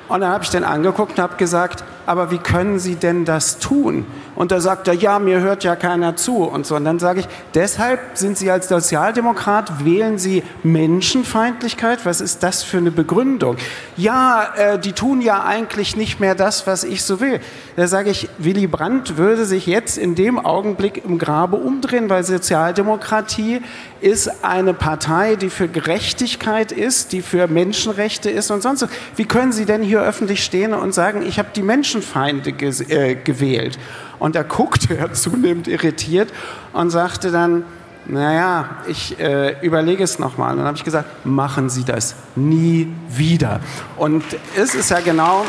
Und 0.09 0.21
dann 0.21 0.31
habe 0.33 0.45
ich 0.45 0.51
den 0.51 0.65
angeguckt 0.65 1.13
und 1.19 1.23
habe 1.23 1.37
gesagt, 1.37 1.85
aber 2.07 2.31
wie 2.31 2.39
können 2.39 2.79
Sie 2.79 2.97
denn 2.97 3.25
das 3.25 3.59
tun? 3.59 4.05
Und 4.37 4.53
da 4.53 4.61
sagt 4.61 4.89
er, 4.89 4.95
ja, 4.95 5.19
mir 5.19 5.41
hört 5.41 5.65
ja 5.65 5.77
keiner 5.77 6.17
zu 6.17 6.45
und 6.45 6.67
so. 6.67 6.77
Und 6.77 6.85
dann 6.85 6.99
sage 6.99 7.21
ich, 7.21 7.29
deshalb 7.55 8.01
sind 8.15 8.39
Sie 8.39 8.51
als 8.51 8.69
Sozialdemokrat, 8.69 9.85
wählen 9.85 10.19
Sie 10.19 10.43
Menschenfeindlichkeit? 10.63 12.07
Was 12.07 12.21
ist 12.21 12.43
das 12.43 12.63
für 12.63 12.79
eine 12.79 12.91
Begründung? 12.91 13.57
Ja, 13.97 14.49
äh, 14.57 14.79
die 14.79 14.93
tun 14.93 15.21
ja 15.21 15.45
eigentlich 15.45 15.97
nicht 15.97 16.21
mehr 16.21 16.35
das, 16.35 16.67
was 16.67 16.85
ich 16.85 17.03
so 17.03 17.21
will. 17.21 17.41
Da 17.77 17.87
sage 17.87 18.11
ich, 18.11 18.29
Willy 18.39 18.67
Brandt 18.67 19.17
würde 19.17 19.45
sich 19.45 19.67
jetzt 19.67 19.99
in 19.99 20.15
dem 20.15 20.39
Augenblick 20.39 21.05
im 21.05 21.19
Grabe 21.19 21.57
umdrehen, 21.57 22.09
weil 22.09 22.25
Sozialdemokratie 22.25 23.61
ist 24.01 24.45
eine 24.45 24.75
Partei, 24.75 25.37
die 25.37 25.51
für 25.51 25.69
Gerechtigkeit 25.69 26.73
ist, 26.73 27.13
die 27.13 27.23
für 27.23 27.47
Menschenrechte 27.47 28.31
ist 28.31 28.51
und 28.51 28.63
sonst 28.63 28.83
was. 28.83 28.91
Wie 29.17 29.25
können 29.25 29.53
Sie 29.53 29.67
denn 29.67 29.83
hier 29.83 30.01
öffentlich 30.01 30.45
stehen 30.45 30.73
und 30.73 30.95
sagen, 30.95 31.23
ich 31.27 31.39
habe 31.39 31.49
die 31.55 31.63
Menschenfeinde 31.91 32.51
äh, 32.51 33.15
gewählt? 33.17 33.79
Und 34.19 34.35
da 34.35 34.43
guckte 34.43 34.97
er 34.97 35.13
zunehmend 35.13 35.69
irritiert 35.69 36.33
und 36.73 36.91
sagte 36.91 37.31
dann, 37.31 37.65
naja, 38.07 38.77
ich 38.87 39.19
äh, 39.21 39.57
überlege 39.61 40.03
es 40.03 40.19
nochmal. 40.19 40.53
Und 40.53 40.59
dann 40.59 40.67
habe 40.67 40.77
ich 40.77 40.85
gesagt, 40.85 41.25
machen 41.25 41.69
Sie 41.69 41.85
das 41.85 42.15
nie 42.35 42.93
wieder. 43.09 43.61
Und 43.97 44.25
es 44.57 44.75
ist 44.75 44.91
ja 44.91 45.01
genau 45.01 45.45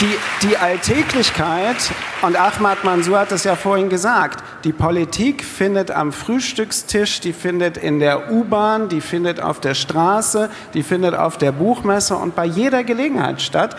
die, 0.00 0.46
die 0.46 0.56
Alltäglichkeit, 0.56 1.76
und 2.20 2.36
Ahmad 2.36 2.82
Mansour 2.82 3.20
hat 3.20 3.30
es 3.30 3.44
ja 3.44 3.54
vorhin 3.54 3.88
gesagt, 3.88 4.42
die 4.64 4.72
Politik 4.72 5.44
findet 5.44 5.92
am 5.92 6.10
Frühstückstisch, 6.12 7.20
die 7.20 7.32
findet 7.32 7.76
in 7.76 8.00
der 8.00 8.32
U-Bahn, 8.32 8.88
die 8.88 9.00
findet 9.00 9.40
auf 9.40 9.60
der 9.60 9.74
Straße, 9.74 10.50
die 10.74 10.82
findet 10.82 11.14
auf 11.14 11.38
der 11.38 11.52
Buchmesse 11.52 12.16
und 12.16 12.34
bei 12.34 12.44
jeder 12.44 12.82
Gelegenheit 12.82 13.40
statt. 13.40 13.76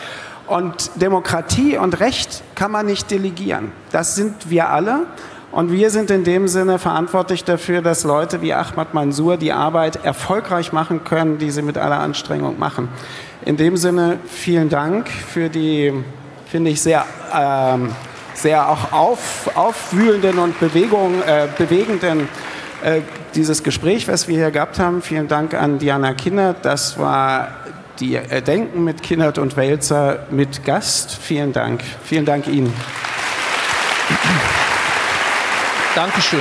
Und 0.50 0.90
Demokratie 0.96 1.76
und 1.76 2.00
Recht 2.00 2.42
kann 2.56 2.72
man 2.72 2.84
nicht 2.84 3.08
delegieren. 3.08 3.70
Das 3.92 4.16
sind 4.16 4.50
wir 4.50 4.68
alle. 4.68 5.06
Und 5.52 5.70
wir 5.70 5.90
sind 5.90 6.10
in 6.10 6.24
dem 6.24 6.48
Sinne 6.48 6.80
verantwortlich 6.80 7.44
dafür, 7.44 7.82
dass 7.82 8.02
Leute 8.02 8.42
wie 8.42 8.52
Ahmad 8.52 8.92
Mansour 8.92 9.36
die 9.36 9.52
Arbeit 9.52 10.04
erfolgreich 10.04 10.72
machen 10.72 11.04
können, 11.04 11.38
die 11.38 11.52
sie 11.52 11.62
mit 11.62 11.78
aller 11.78 12.00
Anstrengung 12.00 12.58
machen. 12.58 12.88
In 13.44 13.56
dem 13.56 13.76
Sinne 13.76 14.18
vielen 14.26 14.68
Dank 14.68 15.08
für 15.08 15.48
die, 15.48 15.92
finde 16.46 16.72
ich, 16.72 16.82
sehr, 16.82 17.04
ähm, 17.32 17.92
sehr 18.34 18.68
auch 18.68 18.90
auf, 18.90 19.50
aufwühlenden 19.54 20.36
und 20.40 20.58
Bewegung, 20.58 21.22
äh, 21.22 21.46
bewegenden 21.58 22.28
äh, 22.82 23.02
dieses 23.36 23.62
Gespräch, 23.62 24.08
was 24.08 24.26
wir 24.26 24.36
hier 24.36 24.50
gehabt 24.50 24.80
haben. 24.80 25.00
Vielen 25.00 25.28
Dank 25.28 25.54
an 25.54 25.78
Diana 25.78 26.12
Kinnert. 26.12 26.64
Das 26.64 26.98
war 26.98 27.59
die 28.00 28.14
Erdenken 28.14 28.84
mit 28.84 29.02
Kinnert 29.02 29.38
und 29.38 29.56
Welzer 29.56 30.26
mit 30.30 30.64
Gast. 30.64 31.12
Vielen 31.12 31.52
Dank. 31.52 31.82
Vielen 32.04 32.24
Dank 32.24 32.46
Ihnen. 32.46 32.72
Dankeschön. 35.94 36.40